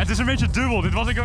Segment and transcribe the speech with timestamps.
[0.00, 0.80] het is een beetje dubbel.
[0.80, 1.24] Dit was ik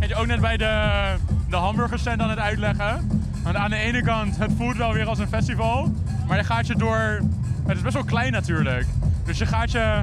[0.00, 1.14] je, ook net bij de,
[1.48, 3.22] de hamburgerstand aan het uitleggen.
[3.42, 5.94] Want aan de ene kant, het voelt wel weer als een festival.
[6.26, 7.20] Maar je gaat je door...
[7.66, 8.86] Het is best wel klein natuurlijk.
[9.24, 10.02] Dus je gaat je...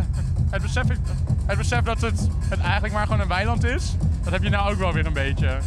[0.49, 0.83] Het besef,
[1.45, 4.71] het besef dat het, het eigenlijk maar gewoon een weiland is, dat heb je nou
[4.71, 5.57] ook wel weer een beetje.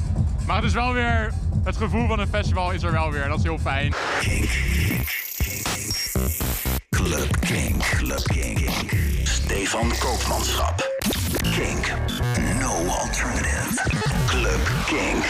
[0.47, 1.33] Maar het is wel weer...
[1.65, 3.29] Het gevoel van een festival is er wel weer.
[3.29, 3.95] Dat is heel fijn.
[4.21, 4.51] Kink.
[6.91, 7.83] Club Kink.
[7.83, 8.71] Club Kink.
[9.23, 10.98] Stefan Koopmanschap.
[11.41, 11.93] Kink.
[12.61, 13.83] No alternative.
[14.27, 15.25] Club Kink.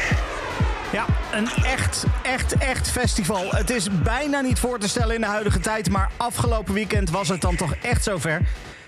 [0.92, 3.50] Ja, een echt, echt, echt festival.
[3.50, 7.28] Het is bijna niet voor te stellen in de huidige tijd, maar afgelopen weekend was
[7.28, 8.40] het dan toch echt zover.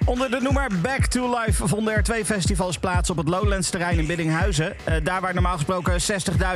[0.04, 3.98] Onder de noemer Back to Life vonden er twee festivals plaats op het Lowlands terrein
[3.98, 4.76] in Biddinghuizen.
[4.88, 6.00] Uh, daar waar normaal gesproken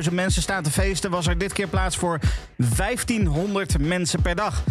[0.07, 2.19] 60.000 mensen staan te feesten, was er dit keer plaats voor
[2.57, 4.63] 1500 mensen per dag.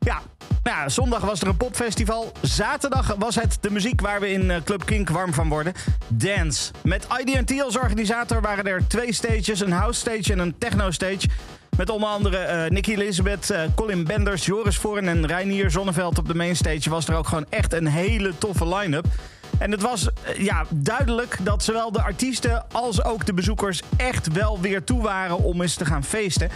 [0.00, 0.22] Ja,
[0.62, 2.32] nou, zondag was er een popfestival.
[2.40, 5.72] Zaterdag was het de muziek waar we in eh, Club Kink warm van worden.
[6.08, 6.72] Dance.
[6.82, 9.60] Met IDT als organisator waren er twee stages.
[9.60, 11.28] Een house stage en een techno stage.
[11.76, 16.26] Met onder andere uh, Nicky Elizabeth, uh, Colin Benders, Joris Voorn en Reinier Zonneveld op
[16.28, 16.90] de mainstage.
[16.90, 19.06] Was er ook gewoon echt een hele toffe line-up.
[19.58, 24.60] En het was ja, duidelijk dat zowel de artiesten als ook de bezoekers echt wel
[24.60, 26.50] weer toe waren om eens te gaan feesten.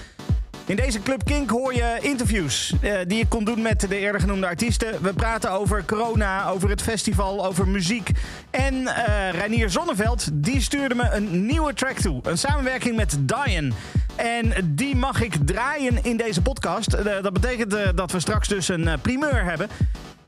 [0.66, 4.20] In deze Club Kink hoor je interviews uh, die je kon doen met de eerder
[4.20, 5.02] genoemde artiesten.
[5.02, 8.10] We praten over corona, over het festival, over muziek.
[8.50, 12.20] En uh, Reinier Zonneveld, die stuurde me een nieuwe track toe.
[12.22, 13.72] Een samenwerking met Diane.
[14.16, 16.94] En die mag ik draaien in deze podcast.
[16.94, 19.68] Uh, dat betekent dat we straks dus een primeur hebben.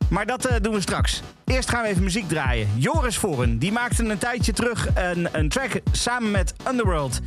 [0.09, 1.23] Maar dat doen we straks.
[1.45, 2.69] Eerst gaan we even muziek draaien.
[2.77, 7.21] Joris Voren, die maakte een tijdje terug een, een track samen met Underworld.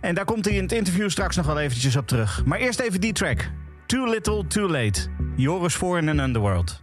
[0.00, 2.44] En daar komt hij in het interview straks nog wel eventjes op terug.
[2.44, 3.50] Maar eerst even die track.
[3.86, 5.00] Too Little, Too Late.
[5.36, 6.80] Joris voor in Underworld.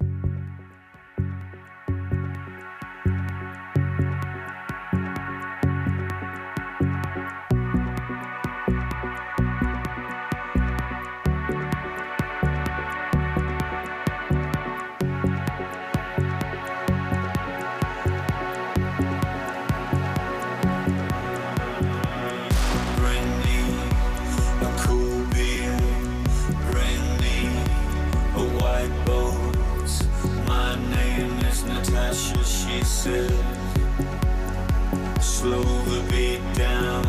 [35.21, 37.03] Slow the beat down.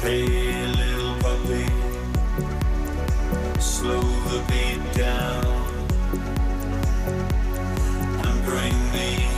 [0.00, 0.26] Hey,
[0.66, 1.66] little puppy,
[3.60, 5.46] slow the beat down.
[8.24, 9.28] And bring me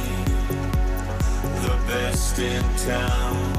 [1.61, 3.56] the best in town.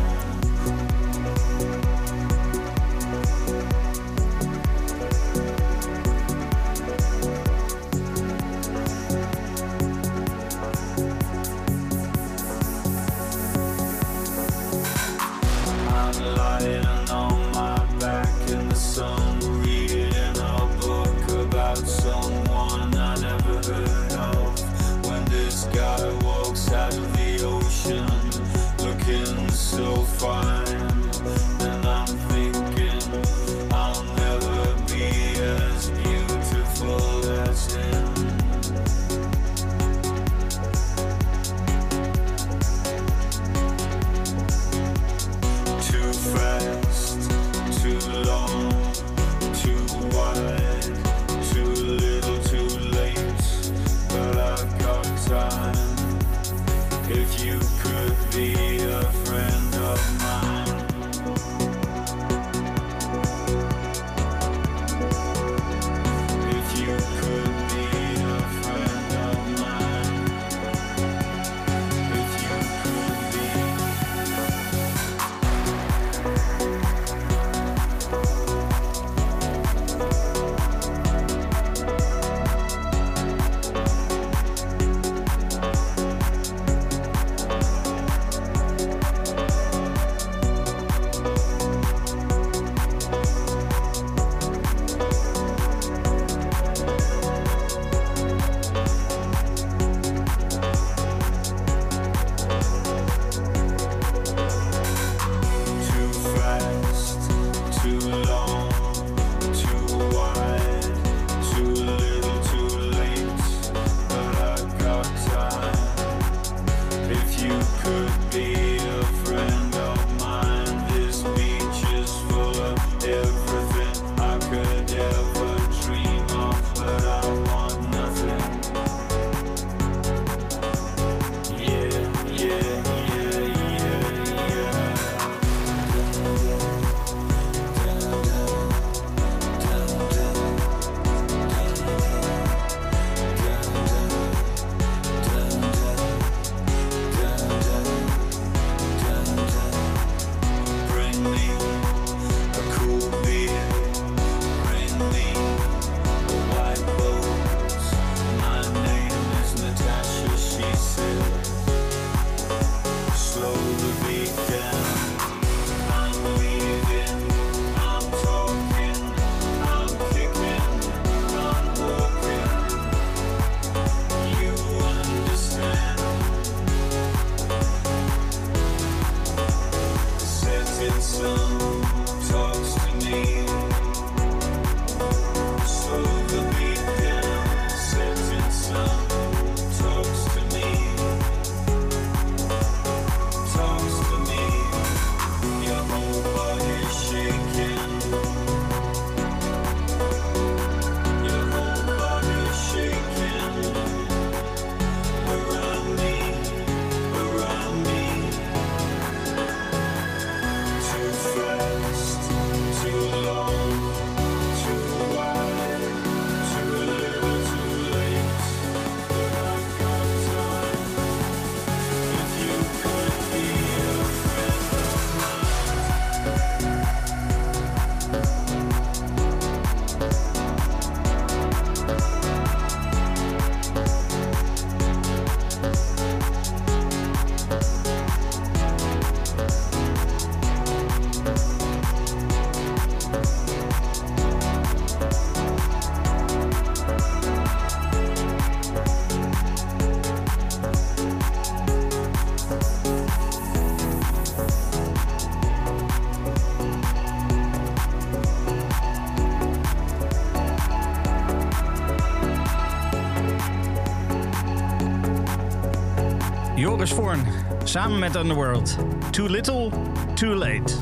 [267.64, 268.78] Samen met Underworld.
[269.12, 269.70] Too little,
[270.14, 270.74] too late.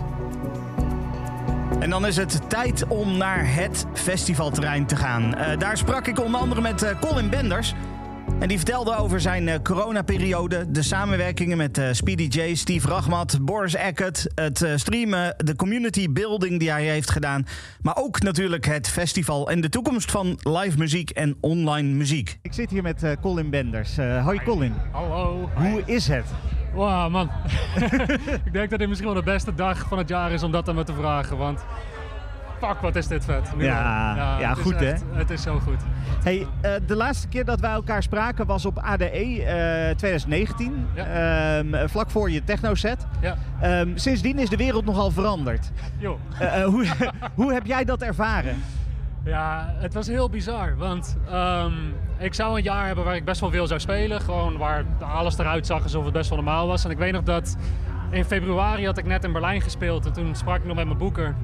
[1.80, 5.36] En dan is het tijd om naar het festivalterrein te gaan.
[5.38, 7.74] Uh, daar sprak ik onder andere met uh, Colin Benders.
[8.40, 13.75] En die vertelde over zijn uh, coronaperiode, de samenwerkingen met Speedy J, Steve Rachmat, Boris
[13.75, 17.46] Eckert, het streamen, de community building die hij heeft gedaan,
[17.81, 22.38] maar ook natuurlijk het festival en de toekomst van live muziek en online muziek.
[22.42, 23.98] Ik zit hier met Colin Benders.
[23.98, 24.84] hoi Colin.
[25.15, 25.50] Hallo.
[25.53, 26.25] Hoe is het?
[26.73, 27.29] Wow man,
[28.45, 30.69] ik denk dat dit misschien wel de beste dag van het jaar is om dat
[30.69, 31.65] aan me te vragen, want
[32.59, 33.56] fuck, wat is dit vet.
[33.56, 34.94] Nu ja, ja, ja goed hè?
[35.12, 35.81] Het is zo goed.
[36.23, 40.88] Hey, uh, de laatste keer dat wij elkaar spraken was op ADE uh, 2019.
[40.95, 41.57] Ja.
[41.57, 43.06] Um, vlak voor je techno-set.
[43.21, 43.38] Ja.
[43.81, 45.71] Um, sindsdien is de wereld nogal veranderd.
[45.97, 46.19] Jo.
[46.41, 46.85] Uh, hoe,
[47.35, 48.63] hoe heb jij dat ervaren?
[49.23, 50.77] Ja, het was heel bizar.
[50.77, 54.21] Want um, ik zou een jaar hebben waar ik best wel veel zou spelen.
[54.21, 56.85] Gewoon waar alles eruit zag alsof het best wel normaal was.
[56.85, 57.57] En ik weet nog dat
[58.09, 60.06] in februari had ik net in Berlijn gespeeld.
[60.06, 61.35] En toen sprak ik nog met mijn boeker.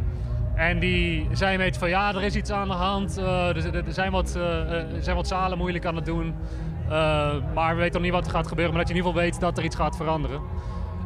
[0.56, 3.18] En die zei een beetje van ja, er is iets aan de hand.
[3.18, 6.36] Uh, er, er, zijn wat, uh, er zijn wat zalen moeilijk aan het doen.
[6.86, 8.74] Uh, maar we weten nog niet wat er gaat gebeuren.
[8.74, 10.42] Maar dat je in ieder geval weet dat er iets gaat veranderen.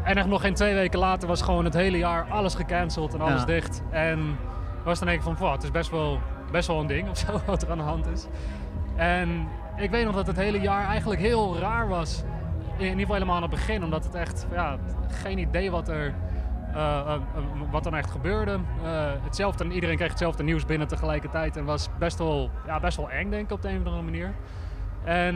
[0.04, 3.22] En echt nog geen twee weken later was gewoon het hele jaar alles gecanceld en
[3.22, 3.46] alles ja.
[3.46, 3.84] dicht.
[3.92, 4.38] En
[4.84, 6.20] was dan denk ik van, het is best wel,
[6.52, 8.28] best wel een ding of zo wat er aan de hand is.
[8.96, 9.48] En
[9.78, 12.24] ik weet nog dat het hele jaar eigenlijk heel raar was.
[12.78, 13.84] In ieder geval helemaal aan het begin.
[13.84, 16.14] Omdat het echt, ja, geen idee wat er
[16.76, 17.14] uh, uh,
[17.72, 18.60] wat dan echt gebeurde.
[18.84, 21.58] Uh, hetzelfde, en iedereen kreeg hetzelfde nieuws binnen tegelijkertijd.
[21.58, 24.04] En was best wel, ja, best wel eng, denk ik, op de een of andere
[24.04, 24.34] manier.
[25.04, 25.36] En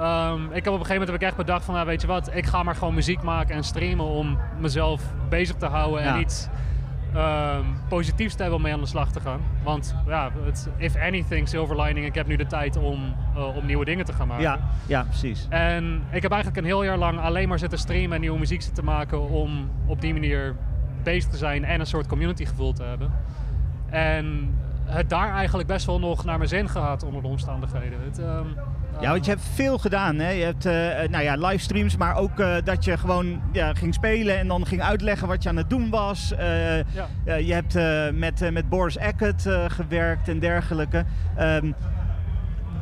[0.00, 2.06] um, ik heb op een gegeven moment heb ik echt bedacht van, nou, weet je
[2.06, 6.14] wat, ik ga maar gewoon muziek maken en streamen om mezelf bezig te houden ja.
[6.14, 6.48] en iets
[7.88, 9.40] positiefs te hebben om mee aan de slag te gaan.
[9.64, 13.66] Want ja, het, if anything, silver lining, ik heb nu de tijd om, uh, om
[13.66, 14.42] nieuwe dingen te gaan maken.
[14.42, 15.46] Ja, ja, precies.
[15.48, 18.62] En ik heb eigenlijk een heel jaar lang alleen maar zitten streamen en nieuwe muziek
[18.62, 20.56] zitten maken om op die manier
[21.02, 23.12] bezig te zijn en een soort community gevoel te hebben.
[23.90, 24.54] En
[24.90, 27.98] het daar eigenlijk best wel nog naar mijn zin gehad onder de omstandigheden.
[28.04, 28.56] Het, um,
[29.00, 30.18] ja, want je hebt veel gedaan.
[30.18, 30.30] Hè?
[30.30, 30.72] Je hebt uh,
[31.10, 34.82] nou ja, livestreams, maar ook uh, dat je gewoon ja, ging spelen en dan ging
[34.82, 36.32] uitleggen wat je aan het doen was.
[36.32, 37.34] Uh, ja.
[37.34, 37.74] je hebt
[38.14, 41.04] met, met Boris Eckert gewerkt en dergelijke.
[41.38, 41.74] Um,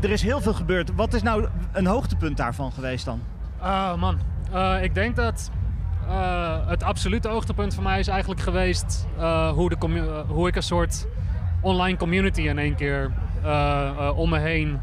[0.01, 0.95] er is heel veel gebeurd.
[0.95, 3.21] Wat is nou een hoogtepunt daarvan geweest dan?
[3.61, 4.19] Oh man,
[4.83, 5.51] ik denk dat
[6.67, 9.07] het absolute hoogtepunt voor mij is eigenlijk geweest
[9.55, 11.07] hoe, de hoe ik een soort
[11.69, 13.11] online community in één keer
[13.45, 14.81] uh, om me heen,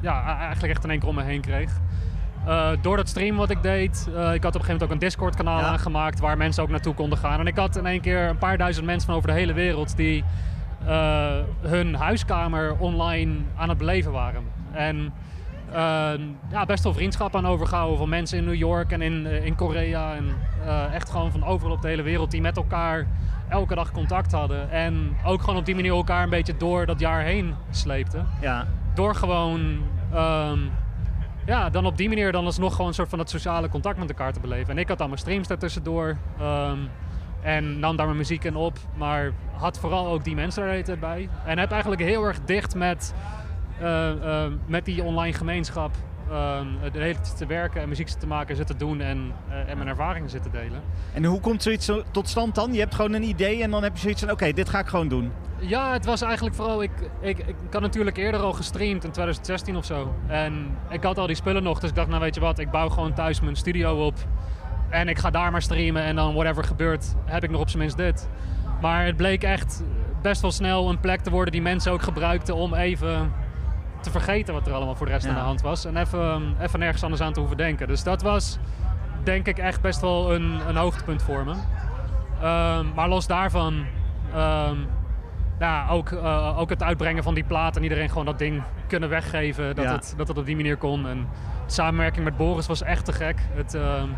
[0.00, 1.70] ja, eigenlijk echt in één keer om me heen kreeg.
[2.80, 5.36] door dat stream wat ik deed, ik had op een gegeven moment ook een Discord
[5.36, 5.66] kanaal ja.
[5.66, 7.40] aangemaakt waar mensen ook naartoe konden gaan.
[7.40, 9.96] En ik had in één keer een paar duizend mensen van over de hele wereld
[9.96, 10.24] die
[11.60, 14.42] hun huiskamer online aan het beleven waren.
[14.72, 15.12] En
[15.70, 16.12] uh,
[16.50, 20.14] ja, best wel vriendschap aan overgehouden van mensen in New York en in, in Korea.
[20.14, 20.24] En
[20.92, 23.06] echt gewoon van overal op de hele wereld die met elkaar
[23.48, 24.70] elke dag contact hadden.
[24.70, 28.26] En ook gewoon op die manier elkaar een beetje door dat jaar heen sleepten.
[28.40, 28.66] Ja.
[28.94, 29.60] Door gewoon,
[30.14, 30.70] um,
[31.46, 34.08] ja, dan op die manier dan alsnog gewoon een soort van dat sociale contact met
[34.08, 34.70] elkaar te beleven.
[34.70, 36.16] En ik had dan mijn streams daartussendoor.
[36.40, 36.88] Um,
[37.42, 38.78] en nam daar mijn muziek in op.
[38.94, 41.28] Maar had vooral ook die mensen er bij.
[41.46, 43.14] En heb eigenlijk heel erg dicht met
[43.82, 45.90] uh, uh, met die online gemeenschap
[46.92, 49.88] de hele tijd te werken en muziek te maken, zitten doen en, uh, en mijn
[49.88, 50.82] ervaringen zitten delen.
[51.12, 52.72] En hoe komt zoiets tot stand dan?
[52.72, 54.78] Je hebt gewoon een idee en dan heb je zoiets van: oké, okay, dit ga
[54.78, 55.32] ik gewoon doen.
[55.58, 56.82] Ja, het was eigenlijk vooral.
[56.82, 60.14] Ik, ik, ik had natuurlijk eerder al gestreamd in 2016 of zo.
[60.26, 62.70] En ik had al die spullen nog, dus ik dacht: nou, weet je wat, ik
[62.70, 64.14] bouw gewoon thuis mijn studio op.
[64.88, 67.82] En ik ga daar maar streamen en dan whatever gebeurt, heb ik nog op zijn
[67.82, 68.28] minst dit.
[68.80, 69.82] Maar het bleek echt
[70.22, 73.32] best wel snel een plek te worden die mensen ook gebruikten om even
[74.04, 75.30] te vergeten wat er allemaal voor de rest Ja.
[75.30, 75.84] aan de hand was.
[75.84, 77.88] En even, even nergens anders aan te hoeven denken.
[77.88, 78.58] Dus dat was
[79.22, 81.54] denk ik echt best wel een, een hoogtepunt voor me.
[82.42, 83.84] Ehm, maar los daarvan,
[84.34, 84.76] ehm,
[85.58, 89.08] ja, ook, eh, ook het uitbrengen van die plaat en iedereen gewoon dat ding kunnen
[89.08, 89.74] weggeven.
[89.74, 89.92] Dat, Ja.
[89.92, 91.08] het, dat het op die manier kon.
[91.08, 91.18] En
[91.66, 93.38] de samenwerking met Boris was echt te gek.
[93.54, 94.08] Het, ehm,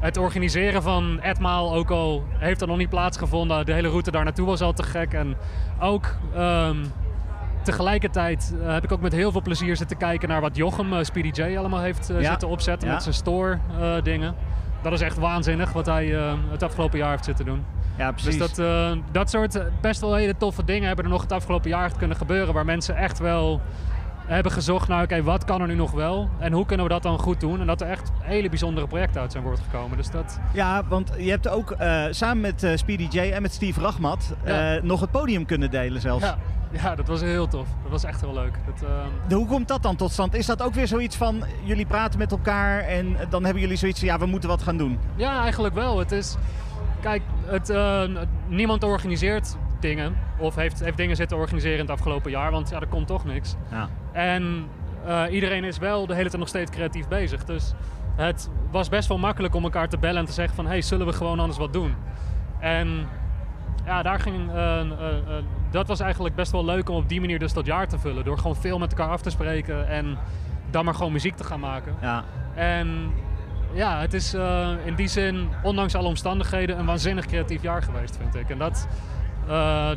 [0.00, 4.24] het organiseren van Etmaal, ook al heeft er nog niet plaatsgevonden, de hele route daar
[4.24, 5.12] naartoe was al te gek.
[5.12, 5.36] En
[5.80, 6.76] ook ehm,
[7.64, 10.98] tegelijkertijd eh, heb ik ook met heel veel plezier zitten kijken naar wat Jochem uh,
[11.02, 12.30] Speedy J allemaal heeft uh, Ja.
[12.30, 12.94] zitten opzetten Ja.
[12.94, 14.34] met zijn store eh, dingen.
[14.82, 17.64] Dat is echt waanzinnig wat hij eh, het afgelopen jaar heeft zitten doen.
[17.98, 18.38] Ja, precies.
[18.38, 21.32] Dus dat, eh, dat soort eh, best wel hele toffe dingen hebben er nog het
[21.32, 22.54] afgelopen jaar echt kunnen gebeuren.
[22.54, 23.60] Waar mensen echt wel
[24.26, 26.28] hebben gezocht naar, oké, wat kan er nu nog wel?
[26.38, 27.60] En hoe kunnen we dat dan goed doen?
[27.60, 29.96] En dat er echt hele bijzondere projecten uit zijn voortgekomen.
[29.96, 33.52] Dus dat, Ja, want je hebt ook eh, samen met eh, Speedy J en met
[33.52, 36.24] Steve Rachmat eh, nog het podium kunnen delen zelfs.
[36.24, 36.38] ja,
[36.70, 37.66] Ja, dat was heel tof.
[37.82, 38.58] Dat was echt heel leuk.
[38.66, 40.34] Dat, ehm, Hoe komt dat dan tot stand?
[40.34, 43.98] Is dat ook weer zoiets van jullie praten met elkaar en dan hebben jullie zoiets
[43.98, 44.98] van ja, we moeten wat gaan doen?
[45.16, 45.98] Ja, eigenlijk wel.
[45.98, 46.36] Het is,
[47.00, 47.72] kijk, het,
[48.48, 52.80] niemand organiseert dingen of heeft, heeft dingen zitten organiseren in het afgelopen jaar, want ja,
[52.80, 53.54] er komt toch niks.
[53.70, 53.88] Ja.
[54.12, 54.66] En
[55.06, 57.44] uh, iedereen is wel de hele tijd nog steeds creatief bezig.
[57.44, 57.72] Dus
[58.16, 60.66] het was best wel makkelijk om elkaar te bellen en te zeggen van...
[60.66, 61.94] hey, zullen we gewoon anders wat doen?
[62.58, 63.08] En
[63.84, 64.80] ja, daar ging, uh,
[65.70, 68.24] dat was eigenlijk best wel leuk om op die manier dus dat jaar te vullen.
[68.24, 70.18] Door gewoon veel met elkaar af te spreken en
[70.70, 71.94] dan maar gewoon muziek te gaan maken.
[72.00, 72.24] Ja.
[72.54, 73.12] En
[73.72, 74.34] ja, het is
[74.84, 78.50] in die zin, ondanks alle omstandigheden, een waanzinnig creatief jaar geweest, vind ik.
[78.50, 78.88] En dat,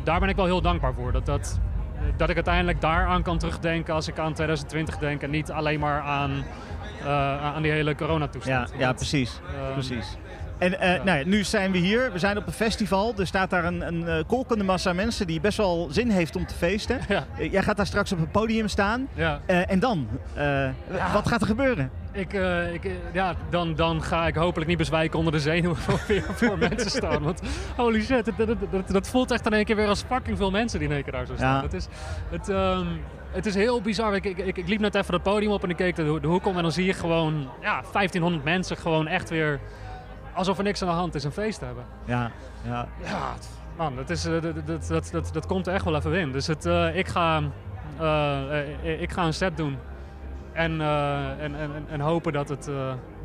[0.04, 1.12] daar ben ik wel heel dankbaar voor.
[1.12, 1.60] Dat, dat,
[2.16, 6.00] dat ik uiteindelijk daaraan kan terugdenken als ik aan 2020 denk en niet alleen maar
[6.00, 6.44] aan,
[7.02, 8.70] uh, aan die hele coronatoestand.
[8.70, 9.40] Ja, ja precies.
[9.44, 10.16] Uh, precies.
[10.58, 11.02] En uh, ja.
[11.04, 13.14] nou ja, nu zijn we hier, we zijn op een festival.
[13.18, 16.54] Er staat daar een, een kolkende massa mensen die best wel zin heeft om te
[16.54, 17.00] feesten.
[17.08, 17.26] Ja.
[17.50, 19.08] Jij gaat daar straks op het podium staan.
[19.14, 19.40] Ja.
[19.46, 20.08] en dan?
[21.12, 21.90] Wat gaat er gebeuren?
[22.12, 22.32] Ik,
[22.72, 26.00] ik, ja, dan, dan ga ik hopelijk niet bezwijken onder de zenuwen voor,
[26.34, 27.22] voor mensen staan.
[27.22, 27.40] Want
[27.76, 30.50] holy shit, dat, dat, dat, dat, voelt echt in één keer weer als fucking veel
[30.50, 31.56] mensen die in één keer daar zo staan.
[31.56, 31.62] Ja.
[31.62, 31.86] Het, is,
[32.30, 33.00] het, um,
[33.30, 34.14] het is heel bizar.
[34.14, 36.46] Ik, ik, ik, liep net even het podium op en ik keek de, de hoek
[36.46, 39.60] om en dan zie je gewoon ja, 1500 mensen gewoon echt weer
[40.38, 41.84] alsof er niks aan de hand is een feest hebben.
[42.04, 42.30] Ja,
[42.64, 42.88] ja.
[43.02, 43.34] ja
[43.76, 46.32] man, dat, is, dat, dat, dat, dat, dat komt er echt wel even in.
[46.32, 47.42] Dus het, uh, ik, ga,
[48.00, 49.76] uh, ik ga een set doen.
[50.52, 50.80] En,
[51.40, 52.70] en, en, en, hopen dat, het,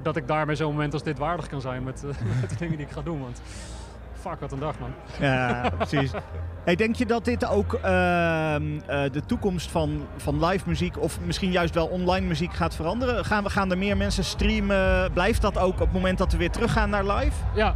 [0.01, 2.03] dat ik daar bij zo'n moment als dit waardig kan zijn met,
[2.41, 3.21] met de dingen die ik ga doen.
[3.21, 3.41] Want
[4.29, 4.93] fuck, wat een dag man.
[5.19, 6.11] Ja, precies.
[6.63, 7.71] Hey, denk je dat dit ook
[9.11, 13.25] de toekomst van, van live muziek of misschien juist wel online muziek gaat veranderen?
[13.25, 15.11] Gaan, we, gaan er meer mensen streamen?
[15.13, 17.35] Blijft dat ook op het moment dat we weer teruggaan naar live?
[17.55, 17.75] Ja,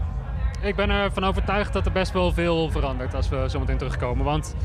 [0.62, 4.26] ik ben ervan overtuigd dat er best wel veel verandert als we zo meteen terugkomen.
[4.26, 4.56] Want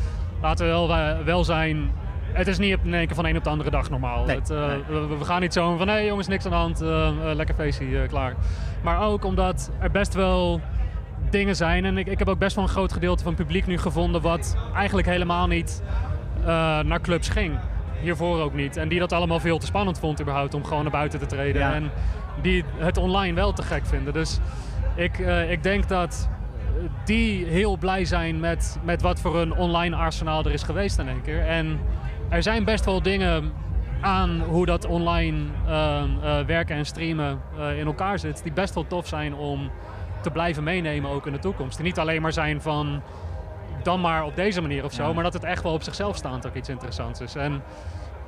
[0.42, 1.90] laten we wel, wel zijn,
[2.32, 4.24] het is niet in één keer van de een op de andere dag normaal.
[4.24, 4.82] Nee, het, uh, nee.
[4.88, 6.80] we, we, gaan niet zo van, hé hey, jongens, niks aan de hand,
[7.36, 8.34] lekker feestje, klaar.
[8.82, 10.60] Maar ook omdat er best wel
[11.32, 11.84] dingen zijn.
[11.84, 14.20] En ik, ik heb ook best wel een groot gedeelte van het publiek nu gevonden...
[14.20, 15.82] wat eigenlijk helemaal niet
[16.84, 17.58] naar clubs ging.
[18.00, 18.76] Hiervoor ook niet.
[18.76, 21.60] En die dat allemaal veel te spannend vond überhaupt om gewoon naar buiten te treden.
[21.60, 21.74] Ja.
[21.74, 21.90] En
[22.42, 24.12] die het online wel te gek vinden.
[24.12, 24.38] Dus
[24.94, 26.28] ik, ik denk dat
[27.04, 31.08] die heel blij zijn met, met wat voor een online arsenaal er is geweest in
[31.08, 31.46] één keer.
[31.46, 31.80] En
[32.28, 33.52] er zijn best wel dingen
[34.00, 38.74] aan hoe dat online uh, uh, werken en streamen uh, in elkaar zit, die best
[38.74, 39.70] wel tof zijn om
[40.22, 41.82] te blijven meenemen ook in de toekomst.
[41.82, 43.02] Niet alleen maar zijn van
[43.82, 45.12] dan maar op deze manier of zo, Ja.
[45.12, 47.34] maar dat het echt wel op zichzelf staand ook iets interessants is.
[47.34, 47.62] En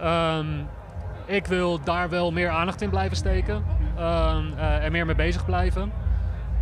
[0.02, 0.66] um,
[1.26, 3.64] ik wil daar wel meer aandacht in blijven steken
[3.98, 5.92] um, en meer mee bezig blijven.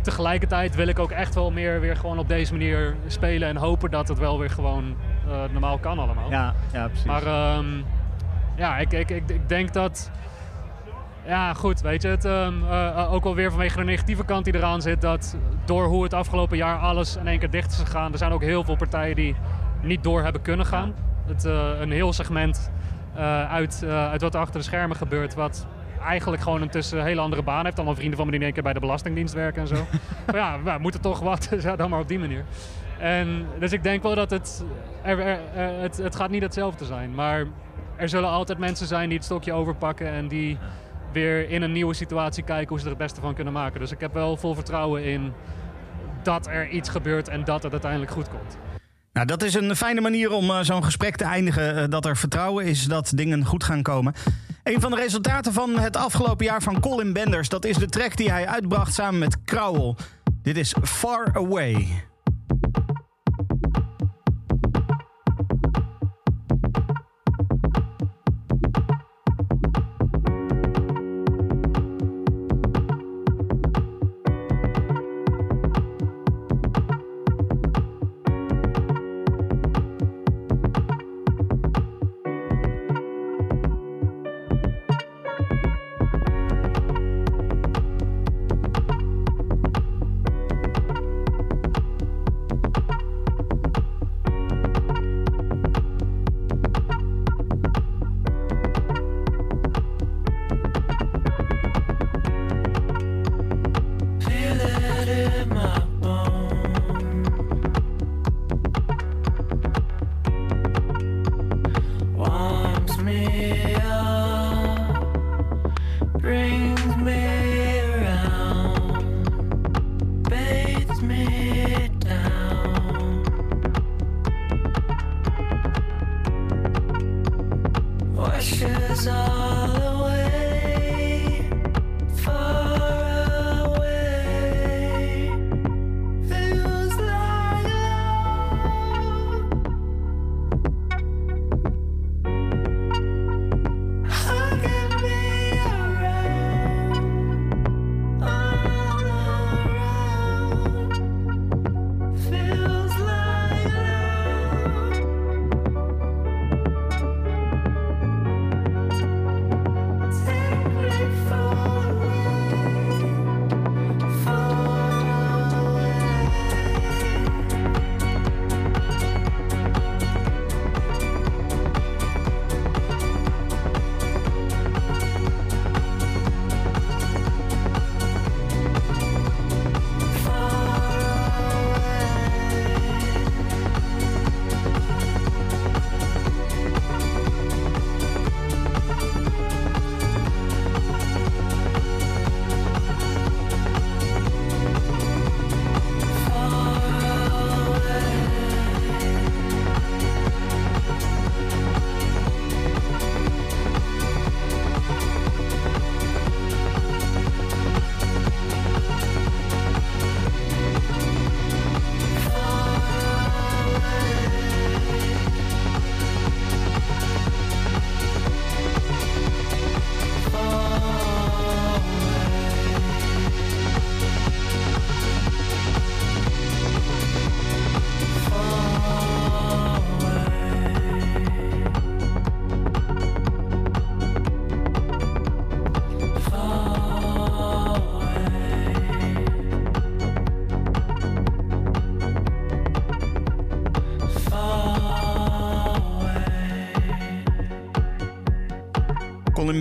[0.01, 3.91] Tegelijkertijd wil ik ook echt wel meer weer gewoon op deze manier spelen en hopen
[3.91, 4.95] dat het wel weer gewoon
[5.51, 6.29] normaal kan allemaal.
[6.29, 7.05] Ja, ja precies.
[7.05, 7.85] Maar um,
[8.55, 10.11] ja, ik, ik, ik, ik, denk dat.
[11.25, 14.81] Ja, goed, weet je, het, um, uh, ook alweer vanwege de negatieve kant die eraan
[14.81, 18.17] zit, dat door hoe het afgelopen jaar alles in één keer dicht is gegaan, er
[18.17, 19.35] zijn ook heel veel partijen die
[19.81, 20.93] niet door hebben kunnen gaan.
[21.25, 22.71] Het, uh, een heel segment
[23.15, 25.67] uh, uit, uit wat er achter de schermen gebeurt, wat
[26.03, 27.75] eigenlijk gewoon intussen een hele andere baan heeft.
[27.75, 29.75] Allemaal vrienden van me die in één keer bij de Belastingdienst werken en zo.
[30.25, 32.43] maar ja, we moeten toch wat, dus ja, dan maar op die manier.
[32.99, 34.63] En dus ik denk wel dat het,
[35.01, 37.45] er, er, er, het, het gaat niet hetzelfde zijn, maar
[37.95, 40.57] er zullen altijd mensen zijn die het stokje overpakken en die
[41.13, 43.79] weer in een nieuwe situatie kijken hoe ze er het beste van kunnen maken.
[43.79, 45.33] Dus ik heb wel vol vertrouwen in
[46.23, 48.57] dat er iets gebeurt en dat het uiteindelijk goed komt.
[49.13, 51.77] Nou, dat is een fijne manier om uh, zo'n gesprek te eindigen.
[51.77, 54.13] Uh, dat er vertrouwen is dat dingen goed gaan komen.
[54.63, 57.49] Een van de resultaten van het afgelopen jaar van Colin Benders...
[57.49, 59.97] dat is de track die hij uitbracht samen met Krauwel.
[60.41, 62.03] Dit is Far Away.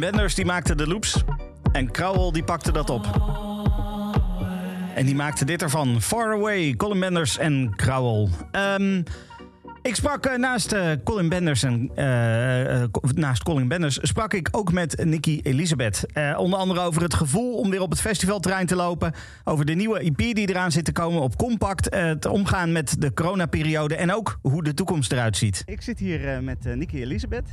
[0.02, 1.22] Benders die maakte de loops.
[1.72, 3.06] En Krauwel die pakte dat op.
[4.94, 6.00] En die maakte dit ervan.
[6.00, 8.28] Far Away, Colin Benders en Krauwel.
[8.50, 9.02] Ehm,
[9.82, 12.82] ik sprak uh, naast uh, Colin Benders en uh,
[13.14, 16.06] naast Colin Benders sprak ik ook met Nicky Elisabeth.
[16.36, 19.12] onder andere over het gevoel om weer op het festivalterrein te lopen.
[19.44, 21.94] Over de nieuwe EP die eraan zit te komen op Compact.
[21.94, 25.62] het omgaan met de coronaperiode en ook hoe de toekomst eruit ziet.
[25.66, 27.48] Ik zit hier met Nicky Elisabeth.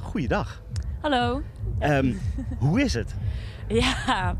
[0.00, 0.62] Goeiedag.
[1.00, 1.42] Hallo.
[1.80, 2.20] Um,
[2.58, 3.14] hoe is het?
[3.68, 4.36] Ja,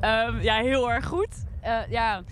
[0.00, 1.44] um, ja heel erg goed.
[1.88, 2.22] ja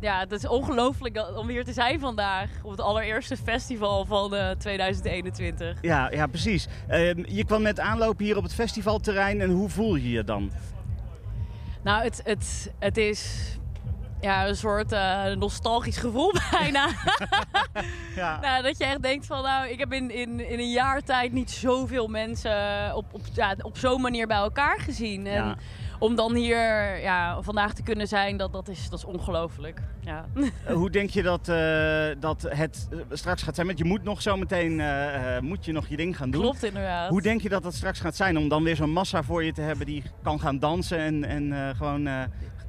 [0.00, 2.50] ja, het is ongelooflijk om hier te zijn vandaag.
[2.62, 5.78] Op het allereerste festival van uh, 2021.
[5.82, 6.68] Ja, ja precies.
[6.88, 9.40] Uh, je kwam net aanlopen hier op het festivalterrein.
[9.40, 10.50] En hoe voel je je dan?
[11.82, 13.50] Nou, het, het, het is
[14.20, 16.88] ja, een soort uh, nostalgisch gevoel bijna.
[18.14, 18.38] ja.
[18.42, 21.32] nou, dat je echt denkt van, nou, ik heb in, in, in een jaar tijd
[21.32, 22.52] niet zoveel mensen
[22.94, 25.26] op, op, ja, op zo'n manier bij elkaar gezien.
[25.26, 25.56] En, ja
[26.00, 29.80] om dan hier ja, vandaag te kunnen zijn, dat, dat is, dat is ongelooflijk.
[30.00, 30.24] Ja.
[30.64, 33.66] Eh, hoe denk je dat, uh, dat het eh, straks gaat zijn?
[33.66, 36.42] Want je moet nog zo meteen uh, moet je nog je ding gaan doen.
[36.42, 37.08] Klopt inderdaad.
[37.08, 39.52] Hoe denk je dat dat straks gaat zijn om dan weer zo'n massa voor je
[39.52, 42.08] te hebben die kan gaan dansen en, en gewoon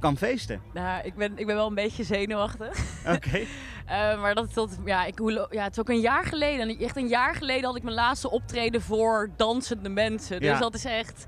[0.02, 0.62] kan feesten?
[0.74, 2.80] Nou, ik ben, ik ben wel een beetje zenuwachtig.
[3.16, 3.46] Oké.
[4.22, 6.80] maar dat, dat, ja, ik, ja, het is ook een jaar geleden.
[6.80, 10.40] Echt een jaar geleden had ik mijn laatste optreden voor dansende mensen.
[10.40, 11.26] Dus dat is echt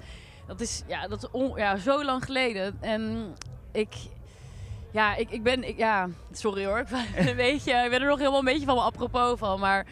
[0.47, 2.77] dat is, ja, dat is ja, zo lang geleden.
[2.81, 3.36] En
[3.71, 3.93] ik,
[4.91, 6.83] ja, ik, ik ben, ik, ja, sorry hoor.
[7.15, 9.59] een beetje, ik ben er nog helemaal een beetje van me apropos van.
[9.59, 9.86] Maar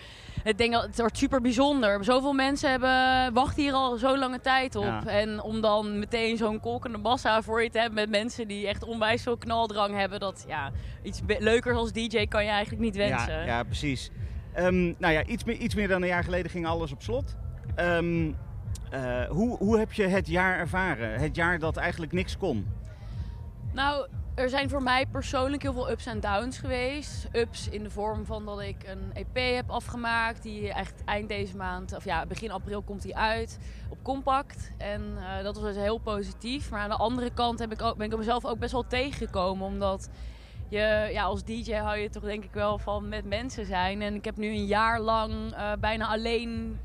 [0.44, 2.04] ik denk dat het wordt super bijzonder.
[2.04, 5.06] Zoveel mensen hebben, wachten hier al zo lange tijd op.
[5.06, 8.84] En om dan meteen zo'n kolkende massa voor je te hebben met mensen die echt
[8.84, 10.20] onwijs veel knaldrang hebben.
[10.20, 10.72] Dat ja,
[11.04, 13.34] iets leukers als DJ kan je eigenlijk niet wensen.
[13.34, 14.12] Ja, ja precies.
[14.58, 17.36] Um, nou ja, iets meer, iets meer dan een jaar geleden ging alles op slot.
[17.80, 18.36] Um,
[18.94, 21.20] uh, hoe, hoe heb je het jaar ervaren?
[21.20, 22.68] Het jaar dat eigenlijk niks kon?
[23.74, 24.08] Nou,
[24.42, 27.28] er zijn voor mij persoonlijk heel veel ups en downs geweest.
[27.32, 30.44] Ups in de vorm van dat ik een EP heb afgemaakt.
[30.44, 34.72] Die echt eind deze maand, of ja, begin april komt die uit op Compact.
[34.78, 36.70] En uh, dat was dus heel positief.
[36.70, 39.66] Maar aan de andere kant heb ik ook, ben ik mezelf ook best wel tegengekomen.
[39.66, 40.10] Omdat
[40.70, 44.02] je, ja, als DJ hou je toch denk ik wel van met mensen zijn.
[44.02, 46.80] En ik heb nu een jaar lang uh, bijna alleen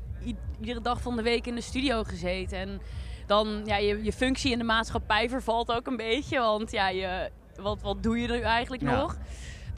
[0.59, 2.57] iedere dag van de week in de studio gezeten.
[2.57, 2.81] En
[3.25, 6.39] dan, ja, je, je functie in de maatschappij vervalt ook een beetje.
[6.39, 9.17] Want ja, je, wat, wat doe je er nu eigenlijk nog?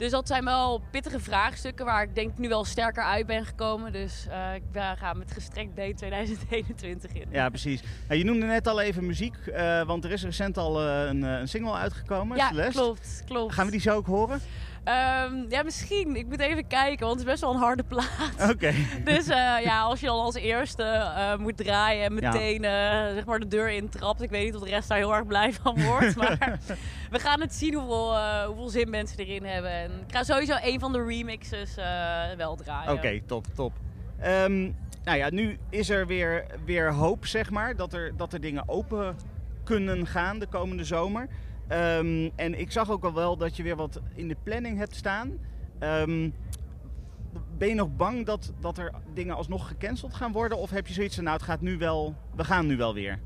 [0.00, 3.92] Dus dat zijn wel pittige vraagstukken waar ik denk nu wel sterker uit ben gekomen.
[3.92, 4.62] Dus uh, ik
[4.96, 7.26] ga met gestrekt been 2021 in.
[7.30, 7.82] Ja, precies.
[8.08, 11.48] je noemde net al even muziek, uh, want er is recent al uh, een, een,
[11.48, 12.80] single uitgekomen, ja, Celeste.
[12.80, 13.54] klopt, klopt.
[13.54, 14.40] Gaan we die zo ook horen?
[14.84, 16.16] Um, ja, misschien.
[16.16, 18.32] Ik moet even kijken, want het is best wel een harde plaat.
[18.52, 18.72] Oké.
[19.04, 23.08] dus uh, ja, als je dan als eerste uh, moet draaien en meteen ja.
[23.08, 24.22] uh, zeg maar de deur intrapt.
[24.22, 26.16] Ik weet niet of de rest daar heel erg blij van wordt.
[26.20, 26.58] maar
[27.10, 28.16] we gaan het zien hoeveel,
[28.46, 29.70] hoeveel zin mensen erin hebben.
[29.70, 31.74] En ik ga sowieso een van de remixes
[32.36, 32.92] wel draaien.
[32.92, 33.72] Oké, top, top.
[34.24, 38.40] Um, nou ja, nu is er weer, weer hoop, zeg maar, dat er, dat er
[38.40, 39.16] dingen open
[39.64, 41.28] kunnen gaan de komende zomer.
[41.72, 44.94] Um, en ik zag ook al wel dat je weer wat in de planning hebt
[44.94, 45.38] staan.
[45.80, 46.34] Um,
[47.58, 50.58] ben je nog bang dat, dat er dingen alsnog gecanceld gaan worden?
[50.58, 53.20] Of heb je zoiets van, nou het gaat nu wel, we gaan nu wel weer?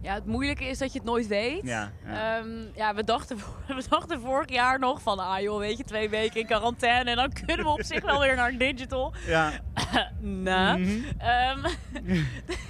[0.00, 1.62] Ja, het moeilijke is dat je het nooit weet.
[1.62, 2.38] Ja, ja.
[2.38, 6.08] Um, ja we, dachten, we dachten vorig jaar nog van, ah joh, weet je, twee
[6.08, 9.12] weken in quarantaine en dan kunnen we op zich wel weer naar digital.
[9.26, 9.52] Ja.
[10.20, 10.78] nou.
[10.78, 11.64] Mm -hmm.
[11.64, 11.72] um,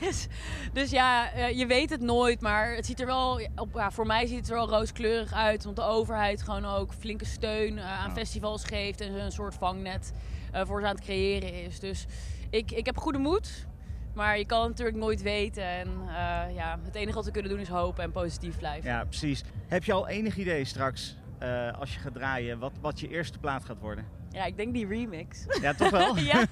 [0.00, 0.26] dus,
[0.72, 4.26] dus, ja, je weet het nooit, maar het ziet er wel, op, ja, voor mij
[4.26, 5.64] ziet het er wel rooskleurig uit.
[5.64, 10.12] Want de overheid gewoon ook flinke steun uh, aan festivals geeft en een soort vangnet
[10.54, 11.80] uh, voor ze aan het creëren is.
[11.80, 12.06] Dus
[12.50, 13.66] ik, ik heb goede moed.
[14.18, 15.62] Maar je kan het natuurlijk nooit weten.
[15.64, 18.90] En uh, ja, het enige wat we kunnen doen is hopen en positief blijven.
[18.90, 19.42] Ja, precies.
[19.66, 23.38] Heb je al enig idee straks, uh, als je gaat draaien, wat, wat je eerste
[23.38, 24.07] plaat gaat worden?
[24.31, 25.46] Ja, ik denk die remix.
[25.61, 26.16] Ja, toch wel?
[26.33, 26.46] ja,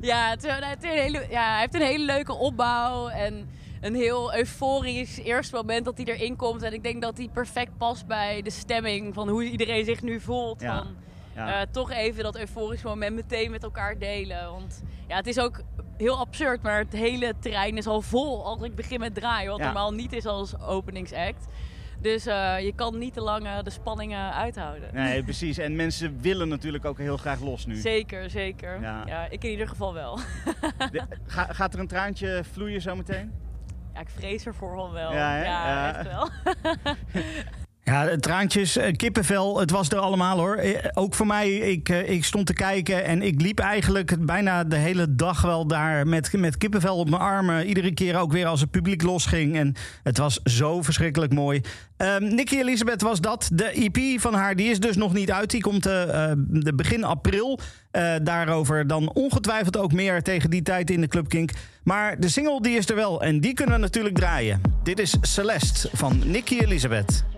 [0.00, 3.08] ja, het, het een hele, ja, hij heeft een hele leuke opbouw.
[3.08, 3.48] En
[3.80, 6.62] een heel euforisch eerste moment dat hij erin komt.
[6.62, 10.20] En ik denk dat hij perfect past bij de stemming van hoe iedereen zich nu
[10.20, 10.60] voelt.
[10.60, 10.76] Ja.
[10.76, 10.86] Van,
[11.34, 11.60] ja.
[11.60, 14.50] Uh, toch even dat euforische moment meteen met elkaar delen.
[14.50, 15.60] Want ja, het is ook
[15.98, 19.50] heel absurd, maar het hele terrein is al vol als ik begin met draaien.
[19.50, 21.46] Wat normaal niet is als openingsact.
[22.00, 24.94] Dus uh, je kan niet te lang uh, de spanningen uithouden.
[24.94, 25.58] Nee, precies.
[25.58, 27.76] En mensen willen natuurlijk ook heel graag los nu.
[27.76, 28.80] Zeker, zeker.
[28.80, 30.18] Ja, ja ik in ieder geval wel.
[30.92, 33.32] de, ga, gaat er een traantje vloeien zometeen?
[33.94, 35.12] Ja, ik vrees ervoor wel.
[35.12, 35.94] Ja.
[35.94, 36.28] echt wel.
[37.88, 40.54] Ja, traantjes, eh, kippenvel, het was er allemaal hoor.
[40.54, 44.64] Eh, ook voor mij, ik, eh, ik stond te kijken en ik liep eigenlijk bijna
[44.64, 47.66] de hele dag wel daar met, met kippenvel op mijn armen.
[47.66, 49.56] Iedere keer ook weer als het publiek losging.
[49.56, 51.60] En het was zo verschrikkelijk mooi.
[51.96, 53.48] Um, Nicky Elisabeth was dat.
[53.52, 55.50] De EP van haar, die is dus nog niet uit.
[55.50, 57.60] Die komt de begin april.
[58.22, 61.50] Daarover dan ongetwijfeld ook meer tegen die tijd in de Club Kink.
[61.82, 64.60] Maar de single die is er wel en die kunnen we natuurlijk draaien.
[64.82, 67.37] Dit is Celeste van Nicky Elisabeth.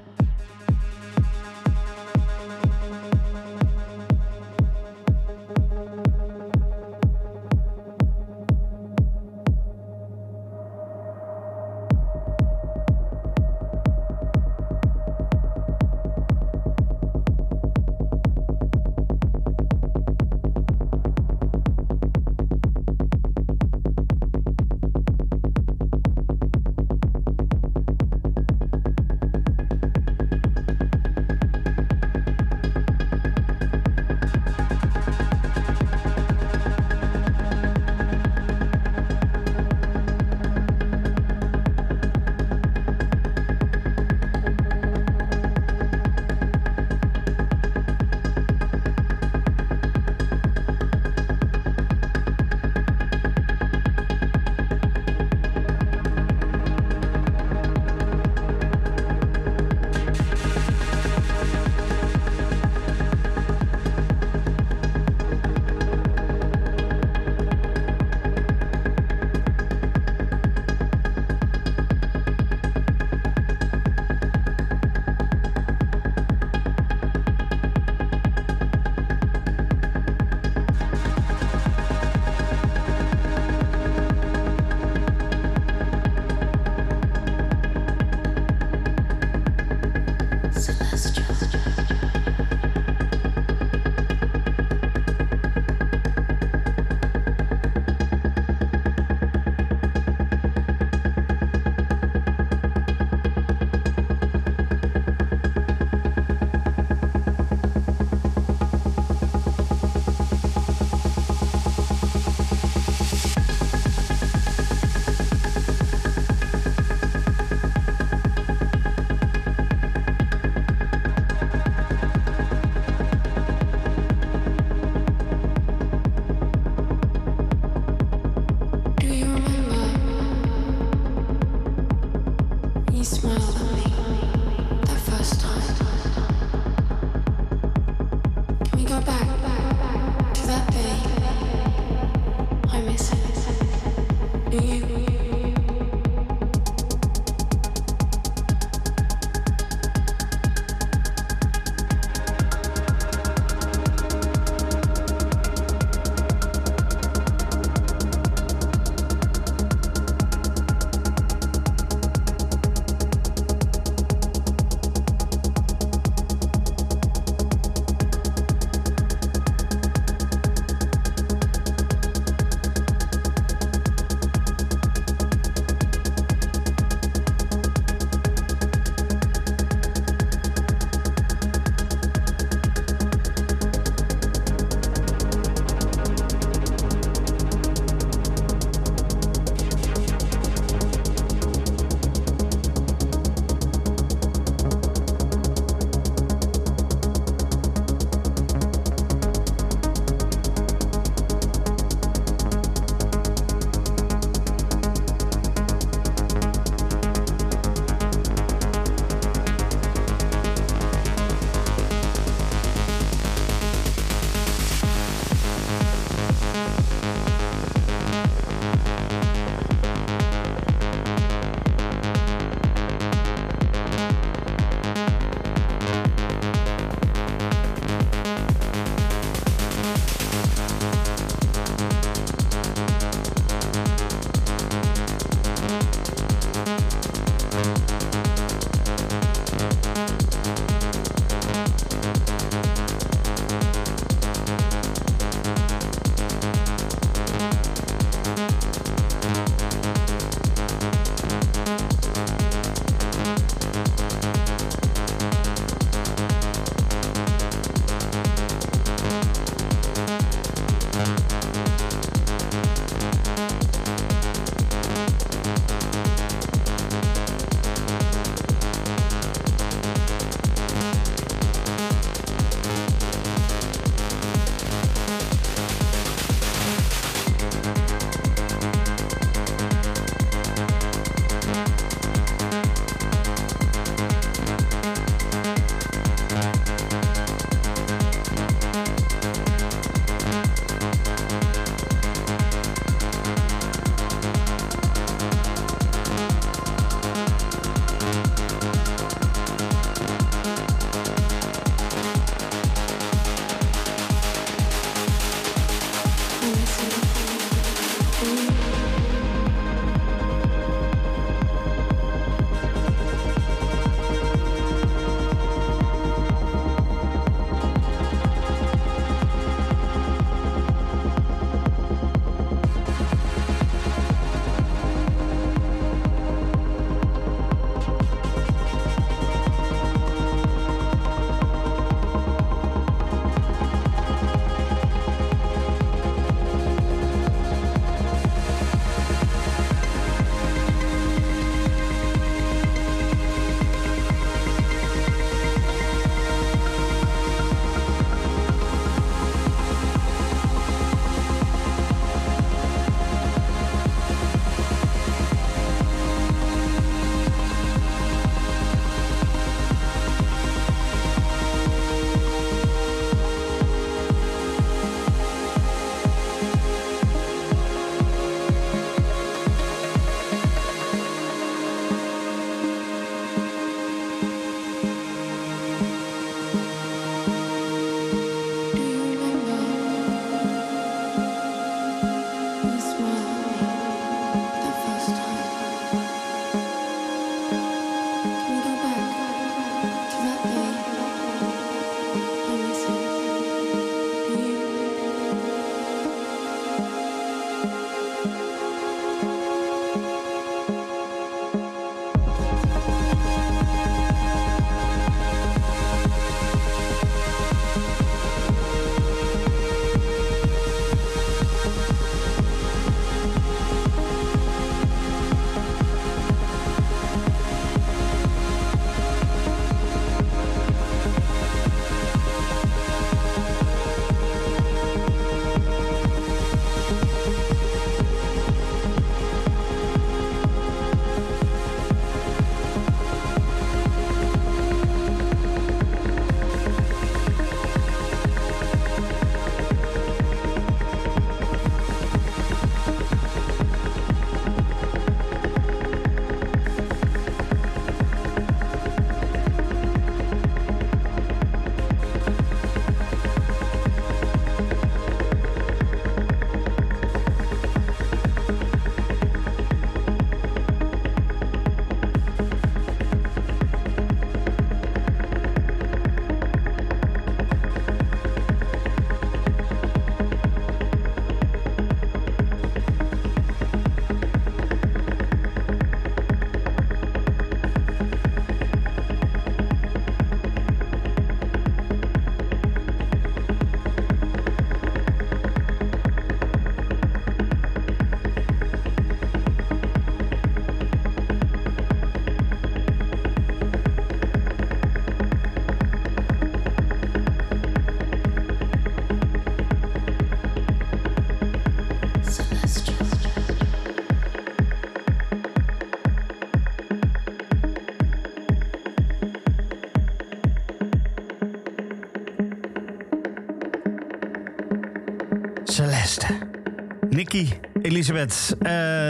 [517.90, 518.68] Elisabeth, uh,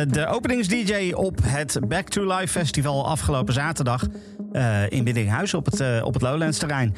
[0.08, 4.06] de openings-DJ op het Back to Life Festival afgelopen zaterdag
[4.52, 6.94] uh, in Biddinghuis op het, uh, op het Lowlands terrein.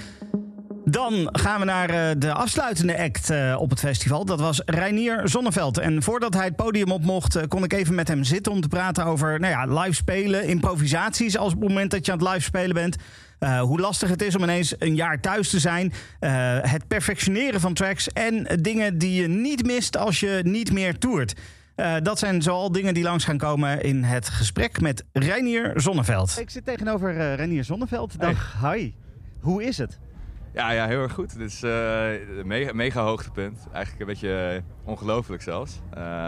[0.84, 4.24] Dan gaan we naar de afsluitende act op het festival.
[4.24, 5.78] Dat was Reinier Zonneveld.
[5.78, 8.68] En voordat hij het podium op mocht, kon ik even met hem zitten om te
[8.68, 12.28] praten over nou ja, live spelen, improvisaties als op het moment dat je aan het
[12.28, 12.96] live spelen bent.
[13.60, 15.92] Hoe lastig het is om ineens een jaar thuis te zijn.
[16.60, 21.34] Het perfectioneren van tracks en dingen die je niet mist als je niet meer toert.
[21.76, 26.38] Uh, dat zijn zoal dingen die langs gaan komen in het gesprek met Reinier Zonneveld.
[26.40, 28.20] Ik zit tegenover uh, Reinier Zonneveld.
[28.20, 28.78] Dag, hey.
[28.78, 28.92] hi.
[29.40, 29.98] Hoe is het?
[30.54, 31.38] Ja, ja, heel erg goed.
[31.38, 33.58] Dit is een mega, mega hoogtepunt.
[33.72, 35.80] Eigenlijk een beetje ongelooflijk zelfs.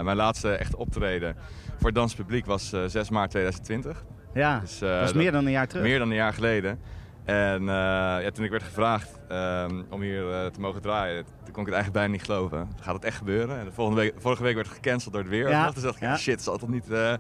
[0.03, 1.37] mijn laatste echt optreden
[1.77, 4.05] voor het danspubliek was 6 maart 2020.
[4.35, 5.85] Ja, dus, dat is meer dan een jaar terug.
[5.85, 6.79] Meer dan een jaar geleden.
[7.25, 11.53] En uh, ja, toen ik werd gevraagd um, om hier uh, te mogen draaien, toen
[11.53, 12.69] kon ik het eigenlijk bijna niet geloven.
[12.81, 13.59] Gaat het echt gebeuren?
[13.59, 15.49] En de volgende week, vorige week werd het gecanceld door het weer.
[15.49, 15.71] Ja.
[15.71, 16.17] Toen dacht ik, ja.
[16.17, 17.13] shit, zal het niet, uh,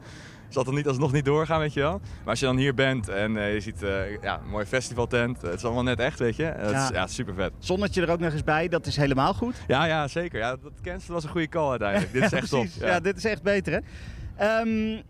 [0.49, 2.01] zal het niet alsnog niet doorgaan, weet je wel?
[2.01, 3.81] Maar als je dan hier bent en je ziet
[4.21, 6.45] ja, een mooie festivaltent, het is allemaal net echt, weet je?
[6.45, 6.85] Het ja.
[6.85, 7.53] Is, ja, super vet.
[7.59, 9.57] Zonnetje er ook nog eens bij, dat is helemaal goed.
[9.67, 10.39] Ja, ja zeker.
[10.39, 12.13] Ja, dat cancelen was een goede call uiteindelijk.
[12.13, 12.67] dit is echt top.
[12.81, 13.01] Ja.
[13.01, 14.61] dit is echt beter, hè?
[14.61, 15.03] Um,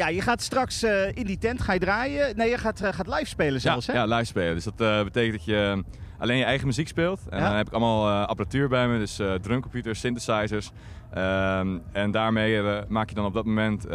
[0.00, 2.36] ja, je gaat straks uh, in die tent ga je draaien.
[2.36, 3.98] Nee, je gaat, uh, gaat live spelen zelfs, ja, hè?
[3.98, 4.54] Ja, live spelen.
[4.54, 5.84] Dus dat uh, betekent dat je
[6.18, 7.20] alleen je eigen muziek speelt.
[7.30, 7.48] En ja.
[7.48, 10.70] dan heb ik allemaal apparatuur bij me, dus drumcomputers, synthesizers.
[11.16, 13.88] Um, en daarmee maak je dan op dat moment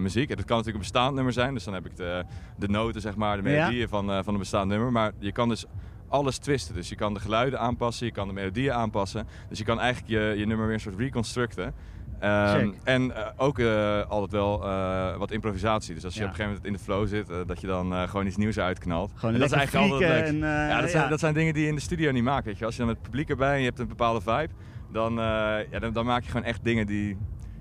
[0.00, 0.30] muziek.
[0.30, 1.54] En dat kan natuurlijk een bestaand nummer zijn.
[1.54, 2.24] Dus dan heb ik de,
[2.56, 3.88] de noten, zeg maar, de melodieën ja.
[3.88, 4.92] van, van een bestaand nummer.
[4.92, 5.64] Maar je kan dus
[6.10, 6.74] alles twisten.
[6.74, 9.26] Dus je kan de geluiden aanpassen, je kan de melodieën aanpassen.
[9.48, 11.74] Dus je kan eigenlijk je, je nummer weer een soort reconstructen.
[12.22, 15.94] Um, en uh, ook uh, altijd wel uh, wat improvisatie.
[15.94, 16.26] Dus als je ja.
[16.26, 19.12] op een gegeven moment in de flow zit, dat je dan gewoon iets nieuws uitknalt.
[19.14, 21.68] Gewoon en dat is eigenlijk altijd en, ja, dat, zijn, dat zijn dingen die je
[21.68, 22.44] in de studio niet maakt.
[22.44, 22.64] Weet je.
[22.64, 24.48] Als je dan met het publiek erbij en je hebt een bepaalde vibe,
[24.92, 27.16] dan, ja, dan, dan, maak je gewoon echt dingen die.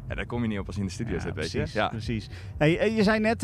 [0.09, 1.71] Ja, daar kom je niet op als je in de studio ja, zit, precies, weet
[1.71, 1.79] je.
[1.79, 1.87] Ja.
[1.87, 2.29] precies.
[2.57, 3.41] Hey, je zei net,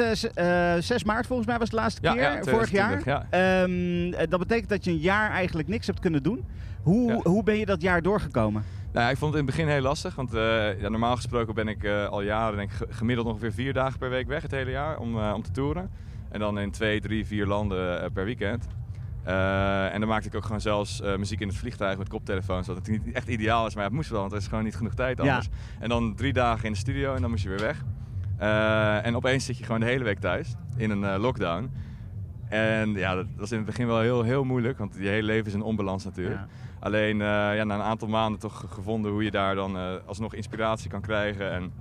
[0.84, 3.02] 6 maart volgens mij was de laatste keer, vorig jaar.
[3.06, 3.64] Ja.
[3.64, 6.46] Um, dat betekent dat je een jaar eigenlijk niks hebt kunnen doen.
[6.82, 8.64] Hoe, hoe ben je dat jaar doorgekomen?
[8.94, 11.68] Nou, ik vond het in het begin heel lastig, want uh, ja, normaal gesproken ben
[11.68, 14.98] ik uh, al jaren denk gemiddeld ongeveer vier dagen per week weg het hele jaar
[14.98, 15.90] om, uh, om te toeren.
[16.30, 18.68] En dan in twee, drie, vier landen per weekend.
[19.26, 23.06] En dan maakte ik ook gewoon zelfs muziek in het vliegtuig met koptelefoons, wat natuurlijk
[23.06, 25.20] niet echt ideaal is, maar het moest wel, want er is gewoon niet genoeg tijd
[25.20, 25.46] anders.
[25.46, 25.52] Ja.
[25.80, 27.84] En dan drie dagen in de studio en dan moest je weer weg.
[29.04, 31.72] en opeens zit je gewoon de hele week thuis in een lockdown.
[32.50, 35.46] En ja, dat was in het begin wel heel, heel moeilijk, want je hele leven
[35.46, 36.40] is een onbalans natuurlijk.
[36.40, 36.48] Ja.
[36.80, 41.02] Alleen ja, na een aantal maanden toch gevonden hoe je daar dan alsnog inspiratie kan
[41.02, 41.52] krijgen.
[41.52, 41.72] En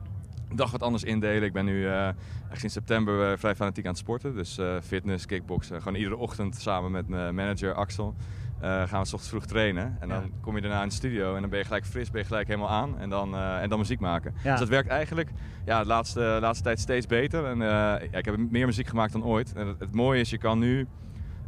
[0.57, 1.43] dag wat anders indelen.
[1.43, 2.09] Ik ben nu uh,
[2.51, 4.35] echt in september vrij fanatiek aan het sporten.
[4.35, 5.83] Dus fitness, kickboksen.
[5.83, 8.15] Gewoon iedere ochtend samen met mijn manager Axel
[8.61, 9.97] gaan we s ochtends vroeg trainen.
[10.01, 10.29] En dan ja.
[10.41, 12.47] kom je daarna in de studio en dan ben je gelijk fris, ben je gelijk
[12.47, 12.99] helemaal aan.
[12.99, 14.35] En dan, en dan muziek maken.
[14.43, 14.51] Ja.
[14.51, 15.31] Dus dat werkt eigenlijk
[15.65, 17.45] ja, de laatste, laatste tijd steeds beter.
[17.45, 19.53] En ja, ik heb meer muziek gemaakt dan ooit.
[19.53, 20.87] En het, het mooie is, je kan nu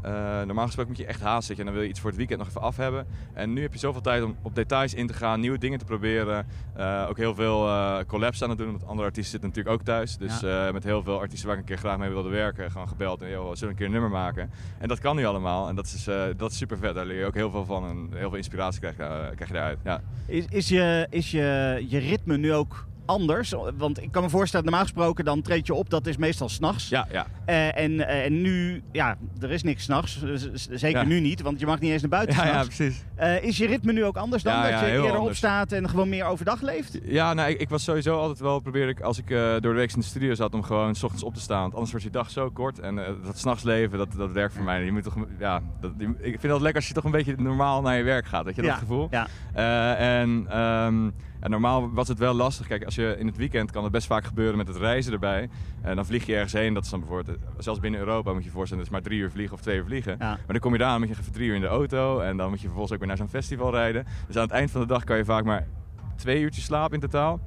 [0.06, 2.18] uh, normaal gesproken moet je echt haast zitten en dan wil je iets voor het
[2.18, 3.06] weekend nog even af hebben.
[3.32, 5.84] En nu heb je zoveel tijd om op details in te gaan, nieuwe dingen te
[5.84, 6.46] proberen.
[6.76, 9.86] Uh, ook heel veel uh, collabs aan het doen, want andere artiesten zitten natuurlijk ook
[9.86, 10.16] thuis.
[10.16, 10.72] Dus ja.
[10.72, 13.30] met heel veel artiesten waar ik een keer graag mee wilde werken, gewoon gebeld en
[13.30, 14.50] joh, zullen we een keer een nummer maken.
[14.78, 16.94] En dat kan nu allemaal en dat is, dat is super vet.
[16.94, 19.78] Daar leer je ook heel veel van en heel veel inspiratie krijg, krijg je daaruit.
[19.84, 20.00] Ja.
[20.26, 23.54] Is, is, je, is je, je ritme nu ook anders.
[23.76, 26.88] Want ik kan me voorstellen, normaal gesproken dan treed je op, dat is meestal s'nachts.
[26.88, 27.26] Ja, ja.
[27.46, 30.24] Uh, en, uh, en nu, ja, er is niks s'nachts.
[30.70, 31.06] Zeker ja.
[31.06, 33.04] nu niet, want je mag niet eens naar buiten Ja, ja precies.
[33.20, 34.52] Uh, is je ritme nu ook anders dan?
[34.52, 35.26] Ja, dat je eerder anders.
[35.26, 36.98] opstaat en gewoon meer overdag leeft?
[37.02, 39.92] Ja, nou, ik, ik was sowieso altijd wel, probeer ik als ik door de week
[39.92, 41.60] in de studio zat, om gewoon s ochtends op te staan.
[41.60, 42.78] Want anders wordt je dag zo kort.
[42.78, 42.94] En
[43.24, 44.84] dat s'nachts leven, dat, dat werkt voor mij.
[44.84, 47.82] Je moet toch, ja, dat, ik vind het lekker als je toch een beetje normaal
[47.82, 48.44] naar je werk gaat.
[48.44, 49.08] Weet je, dat gevoel?
[49.10, 49.26] Ja.
[49.96, 50.60] en...
[50.60, 51.14] Um,
[51.50, 52.66] normaal was het wel lastig.
[52.66, 55.48] Kijk, als je in het weekend kan het best vaak gebeuren met het reizen erbij.
[55.82, 56.74] En dan vlieg je ergens heen.
[56.74, 59.20] Dat is dan bijvoorbeeld, zelfs binnen Europa moet je je voorstellen, het is maar drie
[59.20, 60.16] uur vliegen of twee uur vliegen.
[60.18, 60.28] Ja.
[60.28, 62.20] Maar dan kom je daar, moet je even drie uur in de auto.
[62.20, 64.06] En dan moet je vervolgens ook weer naar zo'n festival rijden.
[64.26, 65.66] Dus aan het eind van de dag kan je vaak maar
[66.16, 67.40] twee uurtjes slapen in totaal.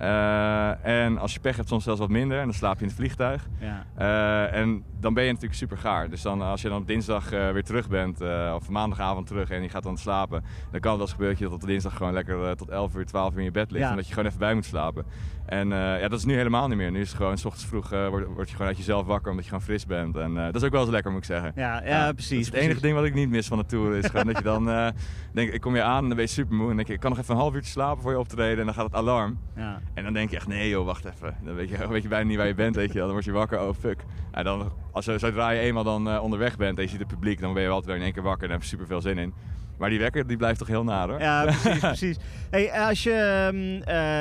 [0.00, 2.38] Uh, en als je pech hebt, soms zelfs wat minder.
[2.38, 3.48] En dan slaap je in het vliegtuig.
[3.58, 3.86] Ja.
[3.98, 6.10] Uh, en dan ben je natuurlijk super gaar.
[6.10, 8.20] Dus dan, als je dan op dinsdag uh, weer terug bent,
[8.54, 11.68] of maandagavond terug en je gaat dan slapen, dan kan het wel gebeuren dat tot
[11.68, 13.84] dinsdag gewoon lekker tot 11 uur, 12 uur in je bed ligt.
[13.84, 13.90] Ja.
[13.90, 15.04] En dat je gewoon even bij moet slapen.
[15.46, 16.90] En ja, dat is nu helemaal niet meer.
[16.90, 19.44] Nu is het gewoon, s ochtends vroeg word, word, je gewoon uit jezelf wakker omdat
[19.44, 20.16] je gewoon fris bent.
[20.16, 21.52] En dat is ook wel eens lekker, moet ik zeggen.
[21.56, 22.46] Ja, ja, precies.
[22.46, 23.96] Het enige ding wat ik niet mis van de tour.
[23.96, 24.64] Is gewoon dat je dan,
[25.32, 26.62] denk ik kom je aan en dan ben je super moe.
[26.62, 28.58] En dan denk je, ik kan nog even een half uurtje slapen voor je optreden.
[28.58, 29.38] En dan gaat het alarm.
[29.56, 29.80] Ja.
[29.94, 31.36] En dan denk je echt, nee joh, wacht even.
[31.42, 33.32] Dan weet je, weet je bijna niet waar je bent, weet je Dan word je
[33.32, 34.04] wakker, oh fuck.
[34.30, 37.54] En dan als, zodra je eenmaal dan onderweg bent en je ziet het publiek, dan
[37.54, 39.34] ben je altijd weer in één keer wakker en heb je super veel zin in.
[39.78, 41.20] Maar die wekker die blijft toch heel naar hoor.
[41.20, 41.78] Ja, precies.
[41.78, 42.16] precies.
[42.50, 43.12] Hey, als je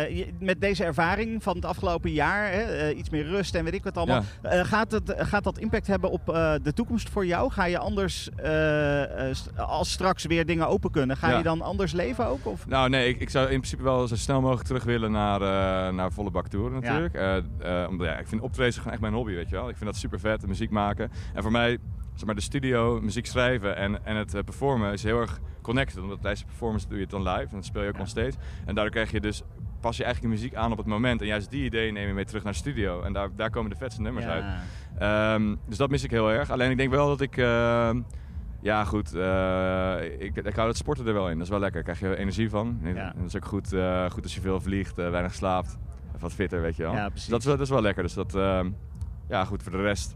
[0.08, 3.74] uh, met deze ervaring van het afgelopen jaar, hè, uh, iets meer rust en weet
[3.74, 4.56] ik wat allemaal, ja.
[4.56, 6.26] uh, gaat, het, gaat dat impact hebben op
[6.64, 7.51] de toekomst voor jou?
[7.51, 8.30] Ga je anders,
[9.56, 11.38] als straks weer dingen open kunnen, ga ja.
[11.38, 12.45] je dan anders leven ook?
[12.45, 12.68] Of?
[12.68, 15.39] Nou nee, ik, ik, zou in principe wel zo snel mogelijk terug willen naar,
[15.93, 17.14] naar volle bak natuurlijk.
[17.14, 17.88] Ja.
[17.88, 19.70] omdat ja, ik vind optreden gewoon echt mijn hobby, weet je wel.
[19.70, 21.12] Ik vind dat super vet, muziek maken.
[21.34, 21.78] En voor mij
[22.14, 26.01] zeg maar, de studio, muziek schrijven en, en het performen is heel erg connected.
[26.01, 28.07] Omdat tijdens de performance doe je het dan live en dan speel je ook nog
[28.07, 28.38] steeds.
[28.66, 29.43] En daardoor krijg je dus,
[29.80, 31.22] pas je eigenlijk de muziek aan op het moment.
[31.22, 33.01] En juist die ideeën neem je mee terug naar de studio.
[33.01, 34.45] En daar, daar komen de vetste nummers uit.
[35.36, 36.49] Um, dus dat mis ik heel erg.
[36.49, 37.38] Alleen ik denk wel dat ik...
[37.38, 37.89] Uh,
[38.61, 39.16] ja, goed.
[39.16, 41.34] Uh, ik, ik hou het sporten er wel in.
[41.34, 41.84] Dat is wel lekker.
[41.84, 42.80] Daar krijg je energie van.
[42.84, 43.14] Ja.
[43.18, 45.78] Dat is ook goed, uh, goed als je veel vliegt, weinig slaapt.
[46.20, 46.93] Wat fitter, weet je wel.
[46.93, 48.03] Ja, dus dat, is, dat is wel lekker.
[48.03, 48.70] Dus dat, ehm,
[49.30, 50.16] ja, goed voor de rest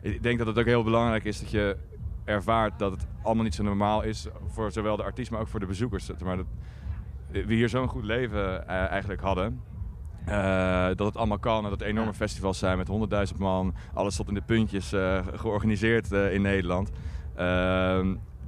[0.00, 1.76] ik denk dat het ook heel belangrijk is dat je
[2.24, 5.60] ervaart dat het allemaal niet zo normaal is voor zowel de artiest, maar ook voor
[5.60, 6.10] de bezoekers.
[6.24, 6.46] Maar dat
[7.30, 9.60] we hier zo'n goed leven uh, eigenlijk hadden.
[10.28, 12.88] Uh, dat het allemaal kan en dat er enorme festivals zijn met
[13.32, 13.74] 100.000 man.
[13.94, 16.90] Alles tot in de puntjes uh, georganiseerd in Nederland.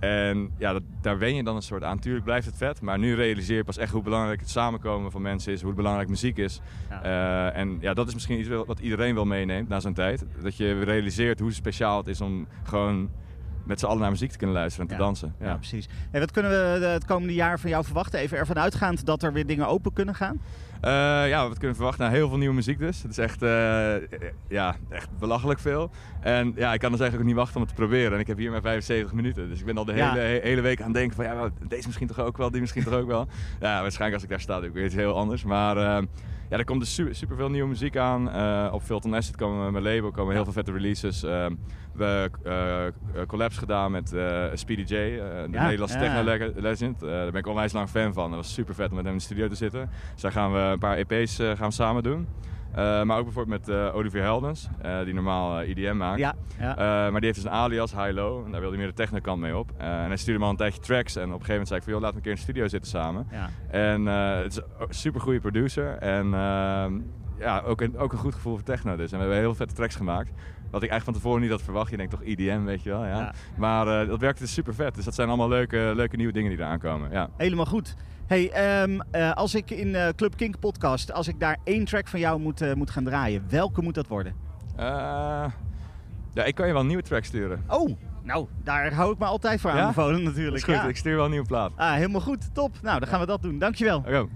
[0.02, 1.98] En ja, dat, daar wen je dan een soort aan.
[1.98, 5.22] Tuurlijk blijft het vet, maar nu realiseer je pas echt hoe belangrijk het samenkomen van
[5.22, 6.60] mensen is, hoe belangrijk muziek is.
[6.90, 7.04] Ja.
[7.04, 10.24] Uh, en ja, dat is misschien iets wat iedereen wel meeneemt na zo'n tijd.
[10.42, 13.10] Dat je realiseert hoe speciaal het is om gewoon
[13.64, 15.34] met z'n allen naar muziek te kunnen luisteren en te dansen.
[15.40, 15.88] Ja, ja precies.
[16.10, 18.20] En wat kunnen we het komende jaar van jou verwachten?
[18.20, 20.40] Even ervan uitgaand dat er weer dingen open kunnen gaan?
[20.84, 22.04] Uh, ja, wat kunnen we verwachten?
[22.04, 23.02] Nou, heel veel nieuwe muziek dus.
[23.02, 23.94] Het is echt, uh,
[24.48, 25.90] ja, echt belachelijk veel.
[26.20, 28.12] En ja, ik kan dus eigenlijk ook niet wachten om het te proberen.
[28.12, 29.48] En ik heb hier maar 75 minuten.
[29.48, 31.24] Dus ik ben al de hele, he hele week aan het denken van...
[31.24, 33.26] Ja, deze misschien toch ook wel, die misschien toch ook wel.
[33.60, 35.44] Ja, waarschijnlijk als ik daar sta doe ik weer iets heel anders.
[35.44, 35.76] Maar...
[35.76, 36.06] Uh,
[36.50, 38.28] ja, er komt dus super, super veel nieuwe muziek aan.
[38.28, 41.24] Uh, op Filton Asset komen mijn label, komen heel veel vette releases.
[41.94, 44.14] We hebben uh, collabs gedaan met
[44.54, 46.22] Speedy J, de ja, Nederlandse ja.
[46.24, 47.00] techno-legend.
[47.00, 48.30] daar ben ik onwijs lang fan van.
[48.30, 49.90] Dat was super vet om met hem in de studio te zitten.
[50.12, 52.28] Dus daar gaan we een paar EP's gaan we samen doen.
[52.74, 54.68] Maar ook bijvoorbeeld met Olivier Heldens,
[55.04, 56.18] die normaal IDM maakt.
[56.18, 56.74] Ja, ja.
[57.10, 59.40] maar die heeft dus een alias High Low en daar wilde hij meer de techno-kant
[59.40, 59.70] mee op.
[59.76, 61.84] en hij stuurde me al een tijdje tracks en op een gegeven moment zei ik
[61.84, 61.92] van...
[61.92, 63.26] joh, laten we een keer in de studio zitten samen.
[63.30, 63.50] Ja.
[63.70, 64.06] En
[64.42, 66.92] het is een super goede producer en ehm,
[67.42, 69.12] ja, ook een, ook een goed gevoel voor techno dus.
[69.12, 70.30] En we hebben heel vette tracks gemaakt.
[70.72, 71.90] Wat ik eigenlijk van tevoren niet had verwacht.
[71.90, 73.04] Je denkt toch IDM, weet je wel.
[73.04, 73.18] Ja.
[73.18, 73.32] ja.
[73.56, 74.94] Maar dat werkte dus super vet.
[74.94, 77.10] Dus dat zijn allemaal leuke, leuke nieuwe dingen die eraan komen.
[77.10, 77.28] Ja.
[77.36, 77.94] Helemaal goed.
[78.26, 82.08] Hey, um, uh, als ik in uh, Club Kink podcast, als ik daar één track
[82.08, 84.34] van jou moet, moet gaan draaien, welke moet dat worden?
[86.34, 87.64] ja, ik kan je wel een nieuwe track sturen.
[87.68, 90.24] Oh, nou, daar hou ik me altijd voor aanbevolen ja?
[90.24, 90.50] natuurlijk.
[90.50, 90.88] Dat is goed, ja.
[90.88, 91.72] ik stuur wel een nieuwe plaat.
[91.76, 92.78] Ah, helemaal goed, top.
[92.82, 93.58] Nou, dan gaan we dat doen.
[93.58, 93.98] Dankjewel.
[93.98, 94.28] Okay.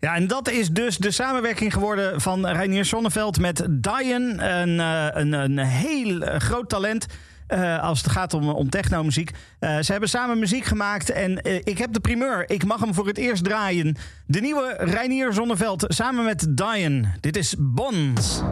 [0.00, 4.42] Ja, en dat is dus de samenwerking geworden van Reinier Sonneveld met Diane.
[4.42, 4.78] Een,
[5.20, 7.06] een, een heel groot talent.
[7.48, 9.30] Uh, als het gaat om, om technomuziek.
[9.60, 12.50] Ze hebben samen muziek gemaakt en ik heb de primeur.
[12.50, 13.96] Ik mag hem voor het eerst draaien.
[14.26, 17.04] De nieuwe Reinier Zonneveld samen met Diane.
[17.20, 18.42] Dit is Bonds.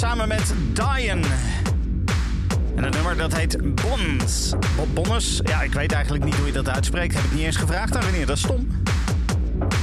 [0.00, 1.26] Samen met Diane.
[2.76, 4.52] En het nummer dat heet Bons.
[4.94, 5.40] Bonnes?
[5.44, 7.14] Ja, ik weet eigenlijk niet hoe je dat uitspreekt.
[7.14, 8.26] Heb ik niet eens gevraagd aan wanneer.
[8.26, 8.68] Dat is stom.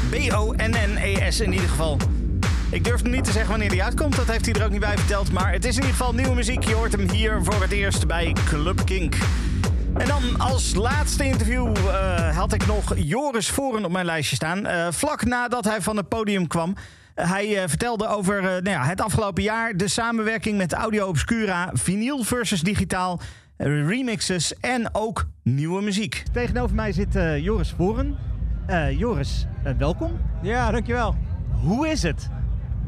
[0.09, 1.97] B-O-N-N-E-S in ieder geval.
[2.70, 4.15] Ik durf niet te zeggen wanneer die uitkomt.
[4.15, 5.32] Dat heeft hij er ook niet bij verteld.
[5.32, 6.63] Maar het is in ieder geval nieuwe muziek.
[6.63, 9.15] Je hoort hem hier voor het eerst bij Club Kink.
[9.97, 14.65] En dan als laatste interview uh, had ik nog Joris Voren op mijn lijstje staan.
[14.65, 16.76] Uh, vlak nadat hij van het podium kwam.
[17.18, 19.78] Uh, hij vertelde over nou ja, het afgelopen jaar.
[19.78, 21.70] De samenwerking met Audio Obscura.
[21.74, 23.20] Vinyl versus digitaal.
[23.57, 26.24] remixes en ook nieuwe muziek.
[26.32, 28.18] Tegenover mij zit Joris Voren.
[28.97, 29.47] Joris,
[29.78, 30.20] welkom.
[30.41, 31.15] Ja, dankjewel.
[31.61, 32.30] Hoe is het?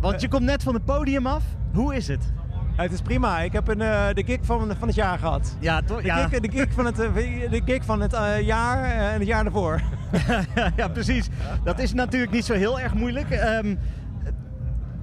[0.02, 1.44] Want je komt net van het podium af.
[1.74, 2.32] Hoe is het?
[2.76, 3.40] Het is prima.
[3.40, 5.56] Ik heb een, uh, de gig van, van het jaar gehad.
[5.60, 6.02] Ja, toch?
[6.02, 6.28] De, ja.
[6.28, 7.16] Gig, de gig van het, uh,
[7.50, 9.82] de gig van het uh, jaar en het jaar daarvoor.
[10.76, 11.28] ja, precies.
[11.64, 13.32] Dat is natuurlijk niet zo heel erg moeilijk.
[13.64, 13.80] Um,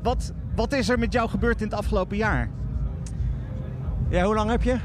[0.06, 2.48] wat, wat is er met jou gebeurd in het afgelopen jaar?
[4.08, 4.76] Ja, hoe lang heb je?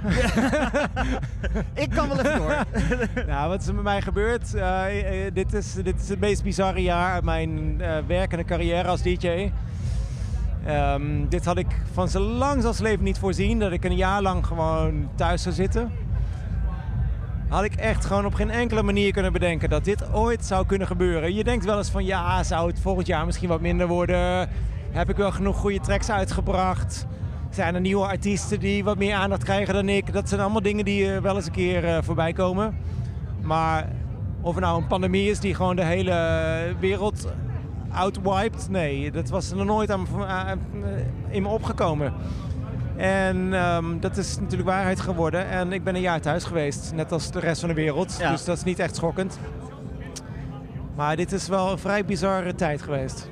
[1.83, 2.65] ik kan wel even door.
[3.31, 4.51] nou, wat is er met mij gebeurd?
[5.33, 9.51] dit, is, dit is het meest bizarre jaar uit mijn werkende carrière als DJ.
[10.67, 13.59] Um, dit had ik van zo lang als leven niet voorzien.
[13.59, 15.91] Dat ik een jaar lang gewoon thuis zou zitten.
[17.47, 20.87] Had ik echt gewoon op geen enkele manier kunnen bedenken dat dit ooit zou kunnen
[20.87, 21.33] gebeuren.
[21.33, 24.49] Je denkt wel eens van ja, zou het volgend jaar misschien wat minder worden?
[24.91, 27.05] Heb ik wel genoeg goede tracks uitgebracht?
[27.49, 30.13] Zijn er nieuwe artiesten die wat meer aandacht krijgen dan ik?
[30.13, 32.77] Dat zijn allemaal dingen die wel eens een keer uh, voorbij komen.
[33.41, 33.89] Maar
[34.41, 37.27] of het nou een pandemie is die gewoon de hele wereld
[37.91, 38.67] outwiped.
[38.69, 40.07] Nee, dat was er nog nooit aan,
[41.29, 42.13] in me opgekomen.
[42.97, 45.49] En um, dat is natuurlijk waarheid geworden.
[45.49, 48.17] En ik ben een jaar thuis geweest, net als de rest van de wereld.
[48.19, 48.31] Ja.
[48.31, 49.39] Dus dat is niet echt schokkend.
[50.95, 53.29] Maar dit is wel een vrij bizarre tijd geweest.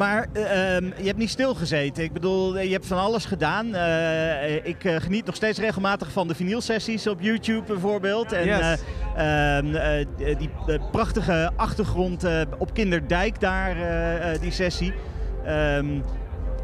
[0.00, 0.42] Maar uh,
[0.80, 2.04] je hebt niet stilgezeten.
[2.04, 3.66] Ik bedoel, je hebt van alles gedaan.
[3.66, 8.32] Uh, ik uh, geniet nog steeds regelmatig van de vinylsessies op YouTube bijvoorbeeld.
[8.32, 8.78] En yes.
[9.16, 10.04] ehm,
[10.38, 10.50] die
[10.90, 12.24] prachtige achtergrond
[12.58, 13.76] op Kinderdijk daar,
[14.40, 14.92] die sessie.
[15.46, 16.02] Um,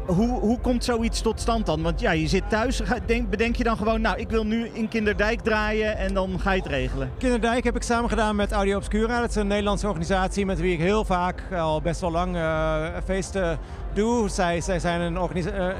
[0.07, 1.81] hoe, hoe komt zoiets tot stand dan?
[1.81, 2.81] Want ja, je zit thuis.
[3.05, 6.51] Denk, bedenk je dan gewoon, nou, ik wil nu in Kinderdijk draaien en dan ga
[6.51, 7.11] je het regelen?
[7.17, 9.19] Kinderdijk heb ik samen gedaan met Audio Obscura.
[9.19, 12.87] Dat is een Nederlandse organisatie met wie ik heel vaak, al best wel lang, uh,
[13.05, 13.59] feesten
[13.93, 14.29] doe.
[14.29, 15.15] Zij, zij zijn een,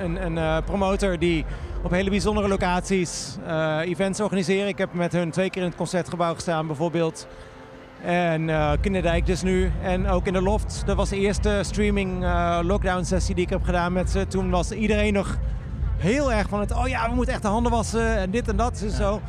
[0.03, 1.45] een, een uh, promotor die
[1.83, 4.67] op hele bijzondere locaties uh, events organiseren.
[4.67, 7.27] Ik heb met hun twee keer in het concertgebouw gestaan bijvoorbeeld.
[8.03, 9.71] En uh, Kinderdijk dus nu.
[9.81, 10.83] En ook in de Loft.
[10.85, 14.27] Dat was de eerste streaming uh, lockdown sessie die ik heb gedaan met ze.
[14.27, 15.37] Toen was iedereen nog
[15.97, 16.75] heel erg van het...
[16.75, 19.21] Oh ja, we moeten echt de handen wassen en dit en dat en zo.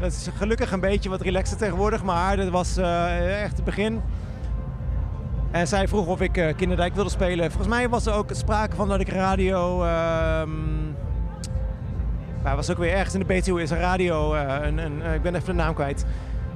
[0.00, 2.02] Dat is gelukkig een beetje wat relaxer tegenwoordig.
[2.02, 4.00] Maar dat was uh, echt het begin.
[5.50, 7.50] En zij vroeg of ik Kinderdijk wilde spelen.
[7.50, 9.82] Volgens mij was er ook sprake van dat ik radio...
[9.82, 10.96] Um,
[12.42, 14.34] nou, was ook weer ergens in de BTU is een radio...
[14.34, 16.04] een, een, ik ben even de naam kwijt.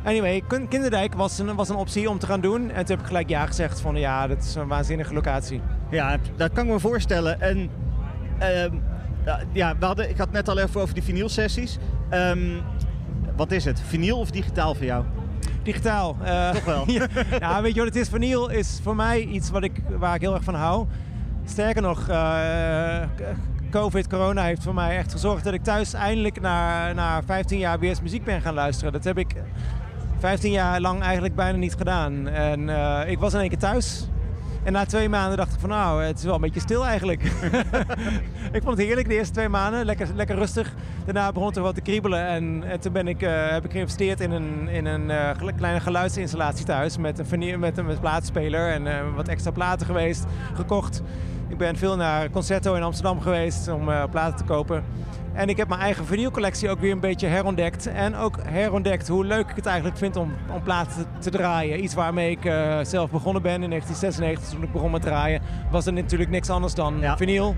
[0.05, 2.71] Anyway, Kinderdijk was een, was een optie om te gaan doen.
[2.71, 5.61] En toen heb ik gelijk ja gezegd van ja, dat is een waanzinnige locatie.
[5.91, 7.41] Ja, dat kan ik me voorstellen.
[7.41, 7.71] En
[8.41, 8.65] uh,
[9.53, 11.79] ja, we hadden, ik had net al even over die vinylsessies.
[12.13, 12.63] Um,
[13.37, 13.81] wat is het?
[13.87, 15.05] Vinyl of digitaal voor jou?
[15.63, 16.17] Digitaal.
[16.23, 16.85] Uh, Toch wel?
[16.91, 17.07] ja,
[17.41, 18.09] nou, weet je wat het is?
[18.09, 20.87] Vinyl is voor mij iets wat ik, waar ik heel erg van hou.
[21.45, 23.03] Sterker nog, uh,
[23.71, 27.79] COVID, corona heeft voor mij echt gezorgd dat ik thuis eindelijk na, na 15 jaar
[27.79, 28.93] weer eens muziek ben gaan luisteren.
[28.93, 29.35] Dat heb ik
[30.19, 32.29] 15 jaar lang eigenlijk bijna niet gedaan.
[32.29, 34.09] En uh, ik was in één keer thuis.
[34.63, 37.23] En na twee maanden dacht ik van nou, het is wel een beetje stil eigenlijk.
[38.59, 40.75] ik vond het heerlijk de eerste twee maanden, lekker, lekker rustig.
[41.05, 43.71] Daarna begon het er wat te kriebelen en, en toen ben ik, uh, heb ik
[43.71, 45.11] geïnvesteerd in een, in een
[45.57, 51.03] kleine geluidsinstallatie thuis met een, met een plaatspeler en wat extra platen geweest, gekocht.
[51.49, 54.85] Ik ben veel naar Concerto in Amsterdam geweest om platen te kopen.
[55.39, 57.87] En ik heb mijn eigen vinylcollectie ook weer een beetje herontdekt.
[57.87, 61.83] En ook herontdekt hoe leuk ik het eigenlijk vind om, om platen te, draaien.
[61.83, 65.43] Iets waarmee ik uh, zelf begonnen ben in 1996 toen ik begon met draaien.
[65.71, 67.17] Was er natuurlijk niks anders dan ja.
[67.17, 67.57] vinyl.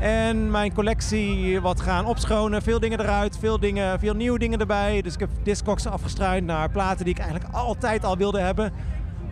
[0.00, 2.62] En mijn collectie wat gaan opschonen.
[2.62, 5.02] Veel dingen eruit, veel, dingen, veel nieuwe dingen erbij.
[5.02, 8.72] Dus ik heb Discogs afgestruind naar platen die ik eigenlijk altijd al wilde hebben.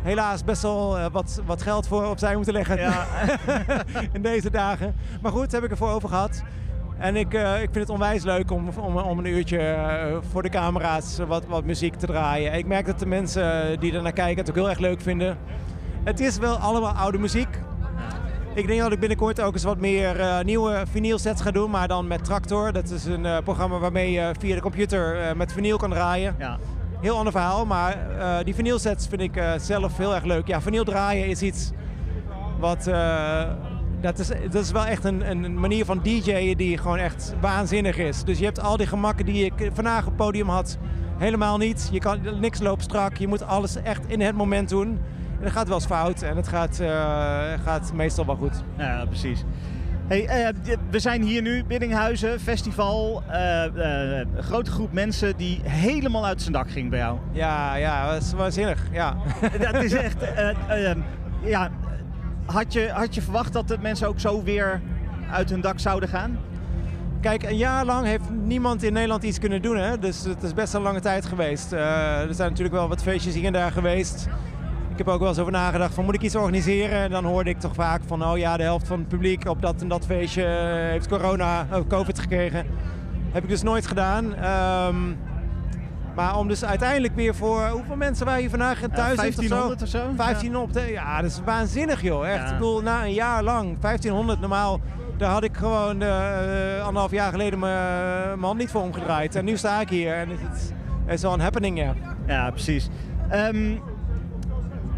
[0.02, 3.06] Helaas best wel uh, wat, wat geld voor opzij moeten leggen ja.
[4.12, 4.94] in deze dagen.
[5.22, 6.42] Maar goed, heb ik ervoor over gehad.
[6.98, 10.42] En ik, uh, ik vind het onwijs leuk om, om, om een uurtje uh, voor
[10.42, 12.54] de camera's wat, wat muziek te draaien.
[12.54, 15.38] Ik merk dat de mensen die er naar kijken het ook heel erg leuk vinden.
[16.04, 17.48] Het is wel allemaal oude muziek.
[18.54, 21.88] Ik denk dat ik binnenkort ook eens wat meer uh, nieuwe vinylsets ga doen, maar
[21.88, 22.72] dan met Tractor.
[22.72, 26.34] Dat is een programma waarmee je via de computer met vinyl kan draaien.
[26.38, 26.58] Ja.
[27.00, 27.96] Heel ander verhaal, maar
[28.44, 30.46] die vinylsets vind ik zelf heel erg leuk.
[30.46, 31.70] Ja, vinyl draaien is iets
[32.58, 32.90] wat
[34.00, 37.96] dat is, dat is wel echt een, een manier van DJ'en die gewoon echt waanzinnig
[37.96, 38.24] is.
[38.24, 40.78] Dus je hebt al die gemakken die je vandaag op het podium had,
[41.18, 41.88] helemaal niet.
[41.92, 43.16] Je kan niks loopt strak.
[43.16, 44.88] Je moet alles echt in het moment doen.
[45.38, 46.88] En dat gaat wel eens fout en het gaat, uh,
[47.64, 48.62] gaat meestal wel goed.
[48.76, 49.44] Ja, precies.
[50.06, 53.22] Hey, uh, we zijn hier nu, Biddinghuizen, festival.
[53.30, 57.18] Uh, een grote groep mensen die helemaal uit zijn dak ging bij jou.
[57.32, 58.86] Ja, ja, dat is waanzinnig.
[58.92, 59.16] Ja.
[59.72, 60.24] dat is echt.
[61.44, 61.70] ja,
[62.52, 64.80] had, je, had je verwacht dat de mensen ook zo weer
[65.30, 66.38] uit hun dak zouden gaan?
[67.20, 69.76] Kijk, een jaar lang heeft niemand in Nederland iets kunnen doen.
[69.76, 69.98] Hè?
[69.98, 71.72] Dus het is best een lange tijd geweest.
[71.72, 74.28] er zijn natuurlijk wel wat feestjes hier en daar geweest.
[74.90, 76.98] Ik heb ook wel eens over nagedacht van moet ik iets organiseren?
[76.98, 79.62] En dan hoorde ik toch vaak van oh ja, de helft van het publiek op
[79.62, 80.44] dat en dat feestje
[80.90, 82.66] heeft corona, of covid gekregen.
[83.32, 84.24] Heb ik dus nooit gedaan.
[84.24, 85.18] Um,
[86.18, 87.68] maar om dus uiteindelijk weer voor...
[87.68, 89.10] Hoeveel mensen waren hier vandaag thuis?
[89.10, 89.98] Ja, 1500 of zo?
[90.16, 90.90] 1500, ja.
[90.90, 92.28] ja, dat is waanzinnig joh.
[92.28, 92.50] Echt.
[92.50, 94.80] Ik bedoel, na een jaar lang, 1500 normaal...
[95.16, 99.34] Daar had ik gewoon uh, anderhalf jaar geleden mijn hand niet voor omgedraaid.
[99.34, 100.72] En nu sta ik hier en het,
[101.04, 101.94] het is wel een happening, ja.
[102.26, 102.88] Ja, precies.
[103.32, 103.80] Um,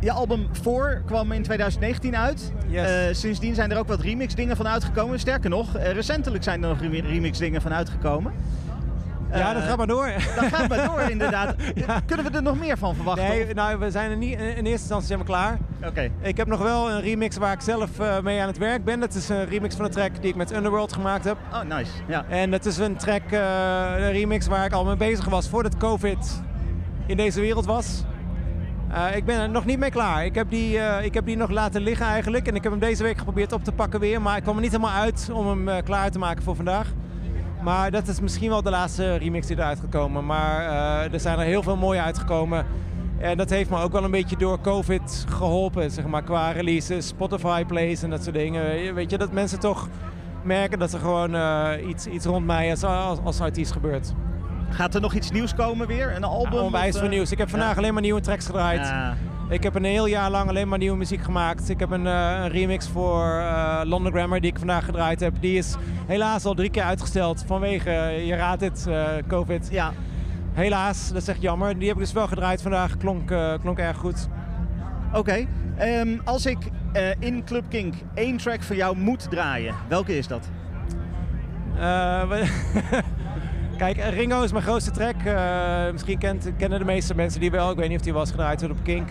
[0.01, 2.53] je album Voor kwam in 2019 uit.
[2.67, 2.91] Yes.
[2.91, 5.19] Uh, sindsdien zijn er ook wat remix dingen van uitgekomen.
[5.19, 8.33] Sterker nog, recentelijk zijn er nog remix dingen van uitgekomen.
[9.33, 10.13] Ja, dat gaat maar door.
[10.37, 11.55] Dat gaat maar door, inderdaad.
[12.07, 13.29] Kunnen we er nog meer van verwachten?
[13.29, 15.59] Nee, nou, we zijn er niet, in eerste instantie zijn we klaar.
[15.85, 16.11] Oké.
[16.21, 19.01] Ik heb nog wel een remix waar ik zelf uh, mee aan het werk ben.
[19.01, 21.37] Dat is een remix van een track die ik met Underworld gemaakt heb.
[21.53, 21.91] Oh, nice.
[22.07, 22.25] Ja.
[22.29, 23.41] En dat is een track, uh,
[23.97, 26.43] een remix waar ik al mee bezig was voordat COVID
[27.07, 28.05] in deze wereld was.
[28.93, 30.25] Uh, ik ben er nog niet mee klaar.
[30.25, 32.47] Ik heb, die, uh, ik heb die nog laten liggen eigenlijk.
[32.47, 34.23] En ik heb hem deze week geprobeerd op te pakken weer.
[34.23, 36.93] Maar ik kwam er niet helemaal uit om hem uh, klaar te maken voor vandaag.
[37.63, 40.27] Maar dat is misschien wel de laatste remix die eruit gekomen.
[40.27, 42.67] Maar uh, er zijn er heel veel mooie uitgekomen.
[43.19, 47.07] En dat heeft me ook wel een beetje door COVID geholpen, zeg maar, qua releases,
[47.07, 48.95] Spotify plays en dat soort dingen.
[48.95, 49.89] Weet je, dat mensen toch
[50.43, 54.13] merken dat er gewoon uh, iets, iets rond mij als, als, als artiest gebeurt.
[54.71, 56.17] Gaat er nog iets nieuws komen weer?
[56.17, 56.59] Een album?
[56.59, 57.31] Ja, onwijs van nieuws.
[57.31, 57.77] Ik heb vandaag ja.
[57.77, 58.87] alleen maar nieuwe tracks gedraaid.
[58.87, 59.17] Ja.
[59.51, 61.69] Ik heb een heel jaar lang alleen maar nieuwe muziek gemaakt.
[61.69, 65.35] Ik heb een, uh, een remix voor uh, London Grammar die ik vandaag gedraaid heb.
[65.41, 65.77] Die is
[66.07, 67.91] helaas al drie keer uitgesteld vanwege,
[68.27, 69.69] je raadt het, uh, COVID.
[69.71, 69.93] Ja.
[70.53, 71.79] Helaas, dat is echt jammer.
[71.79, 72.97] Die heb ik dus wel gedraaid vandaag.
[72.97, 74.29] Klonk, klonk erg goed.
[75.09, 75.19] Oké.
[75.19, 76.01] Okay.
[76.01, 76.59] Um, als ik
[77.19, 80.49] in Club Kink één track voor jou moet draaien, welke is dat?
[83.81, 85.15] Kijk, Ringo is mijn grootste track.
[85.27, 87.71] Uh, misschien kent, kennen de meeste mensen die wel.
[87.71, 89.09] Ik weet niet of die was gedraaid op Kink.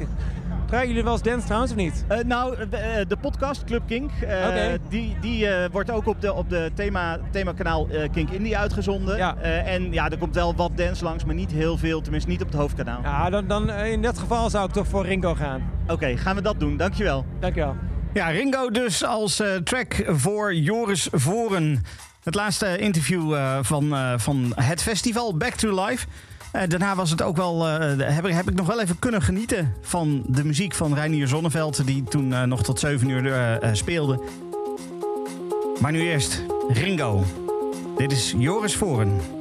[0.65, 2.05] Draaien jullie wel eens dance trouwens of niet?
[2.11, 4.80] Uh, nou, de, de, podcast Club Kink, okay.
[4.89, 9.17] die, die wordt ook op de, op de thema, themakanaal Kink Indie uitgezonden.
[9.17, 9.36] Ja.
[9.65, 12.01] en ja, er komt wel wat dance langs, maar niet heel veel.
[12.01, 13.01] Tenminste niet op het hoofdkanaal.
[13.03, 15.72] Ja, dan, dan in dat geval zou ik toch voor Ringo gaan.
[15.84, 16.78] Oké, okay, gaan we dat doen.
[16.78, 17.26] Dankjewel.
[17.39, 17.76] Dankjewel.
[18.13, 21.84] Ja, Ringo dus als track voor Joris Voren.
[22.24, 26.07] Het laatste interview uh, van, uh, van het festival Back to Life.
[26.55, 29.74] Uh, daarna was het ook wel, heb, ik, heb ik nog wel even kunnen genieten
[29.82, 34.24] van de muziek van Reinier Zonneveld, die toen nog tot 7 uur speelde.
[35.82, 37.24] Maar nu eerst Ringo.
[37.97, 39.38] Dit is Joris Voren.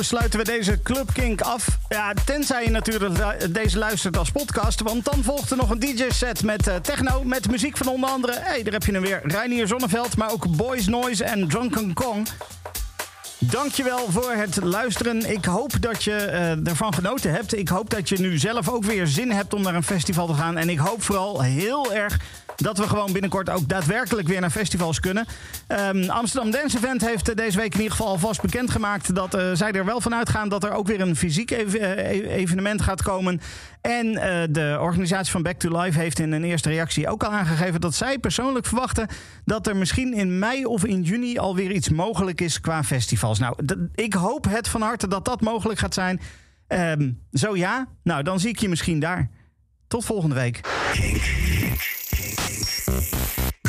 [0.00, 1.66] Sluiten we deze Club Kink af.
[1.88, 4.80] Ja, tenzij je natuurlijk deze luistert als podcast.
[4.80, 7.24] Want dan volgt er nog een DJ-set met uh, techno.
[7.24, 8.32] Met muziek van onder andere...
[8.40, 9.20] hey, daar heb je hem weer.
[9.24, 12.28] Reinier Zonneveld, maar ook Boys Noise en Drunken Kong.
[13.38, 15.30] Dankjewel voor het luisteren.
[15.30, 17.56] Ik hoop dat je uh, ervan genoten hebt.
[17.56, 20.34] Ik hoop dat je nu zelf ook weer zin hebt om naar een festival te
[20.34, 20.56] gaan.
[20.56, 22.18] En ik hoop vooral heel erg
[22.56, 25.26] dat we gewoon binnenkort ook daadwerkelijk weer naar festivals kunnen.
[25.78, 29.72] Um, Amsterdam Dance Event heeft deze week in ieder geval alvast bekendgemaakt dat uh, zij
[29.72, 33.40] er wel van uitgaan dat er ook weer een fysiek ev e-, evenement gaat komen.
[33.80, 34.12] En
[34.52, 37.94] de organisatie van Back to Life heeft in een eerste reactie ook al aangegeven dat
[37.94, 39.08] zij persoonlijk verwachten
[39.44, 43.38] dat er misschien in mei of in juni alweer iets mogelijk is qua festivals.
[43.38, 43.56] Nou,
[43.94, 46.20] ik hoop het van harte dat dat mogelijk gaat zijn.
[46.68, 49.30] Um, zo ja, nou dan zie ik je misschien daar.
[49.88, 50.60] Tot volgende week.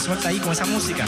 [0.00, 1.04] Suelta ahí con esa música.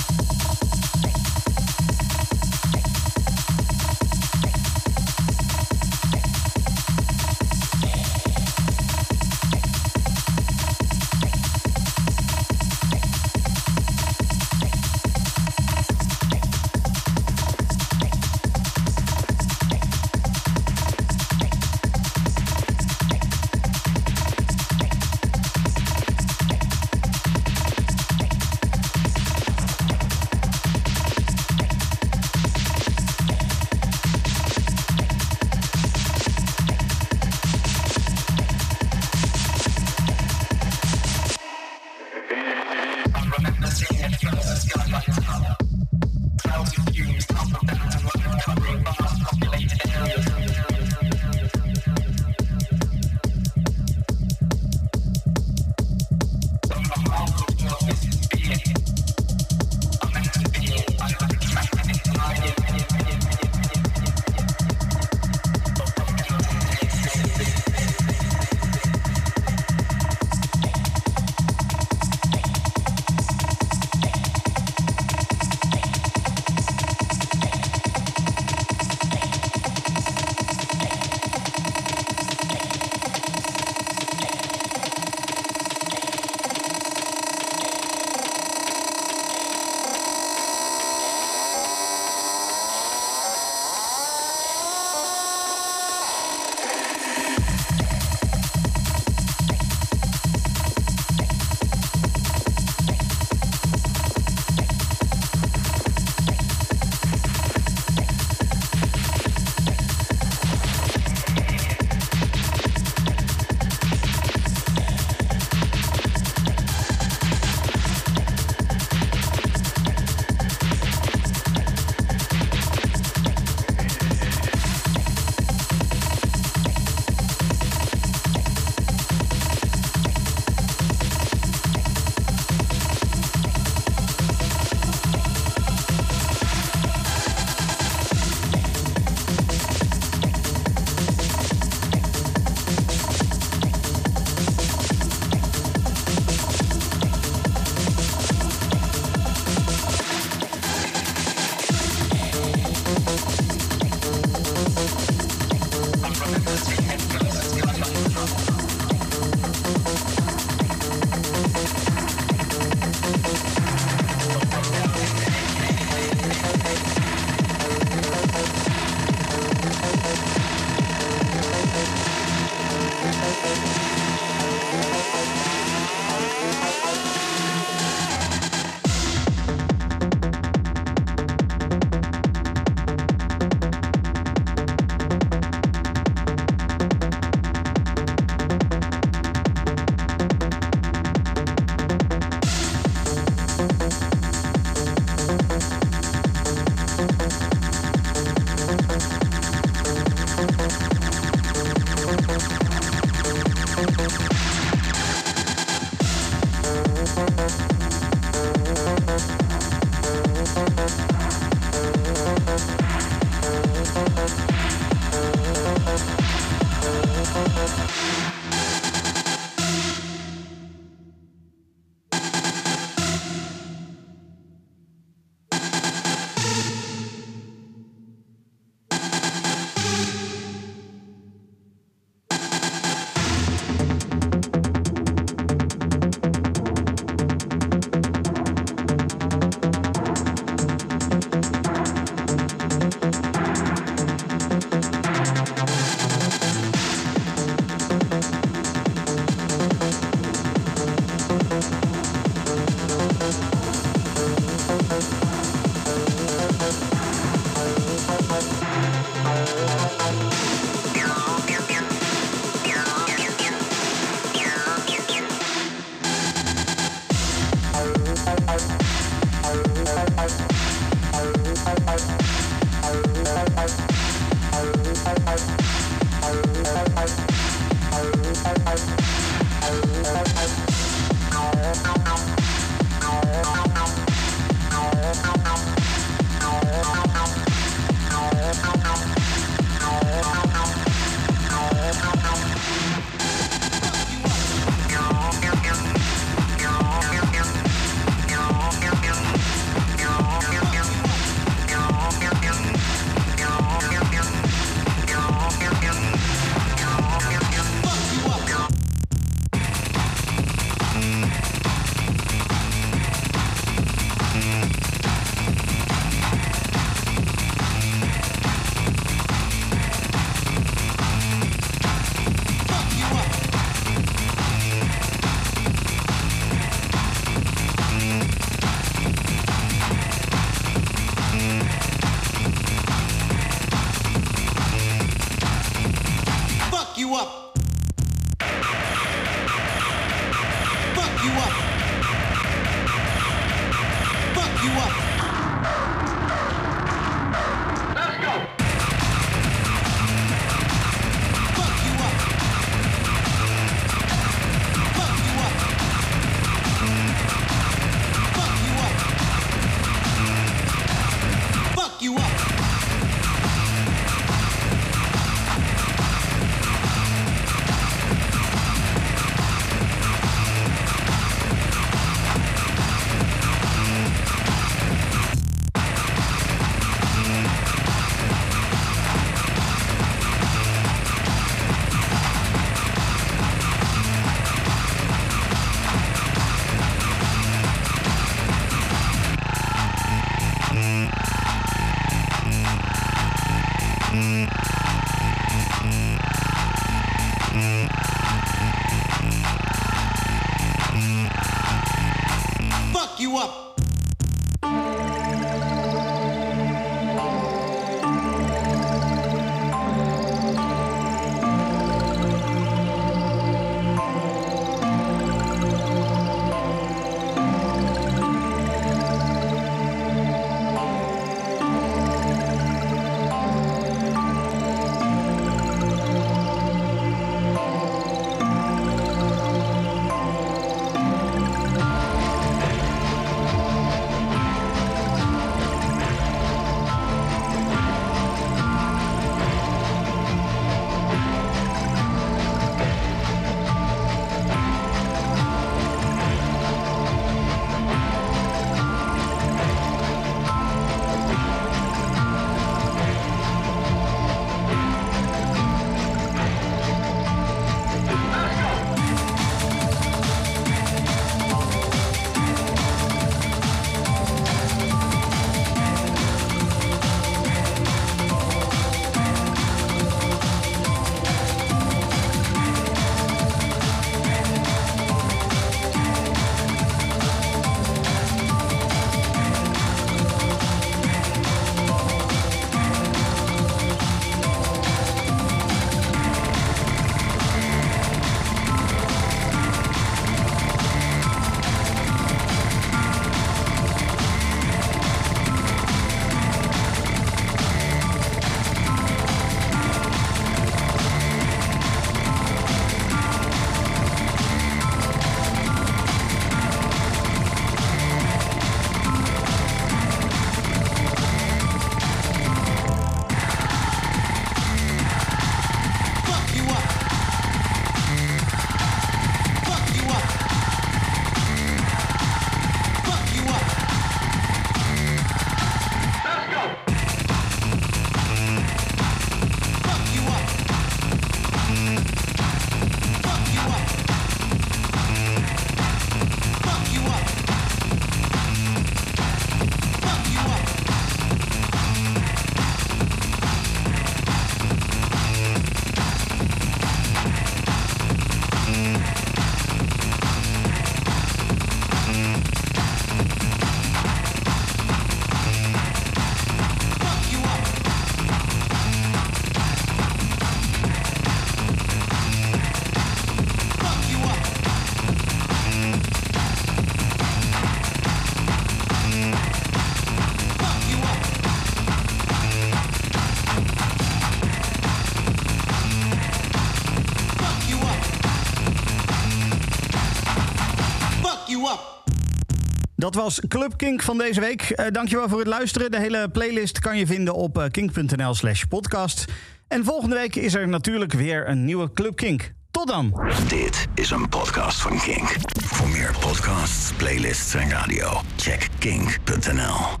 [583.11, 584.61] Dat was Club Kink van deze week.
[584.61, 585.91] Eh, dankjewel voor het luisteren.
[585.91, 589.25] De hele playlist kan je vinden op eh, kink.nl slash podcast.
[589.67, 592.53] En volgende week is er natuurlijk weer een nieuwe Club Kink.
[592.71, 593.31] Tot dan.
[593.47, 595.35] Dit is een podcast van Kink.
[595.63, 600.00] Voor meer podcasts, playlists en radio, check kink.nl.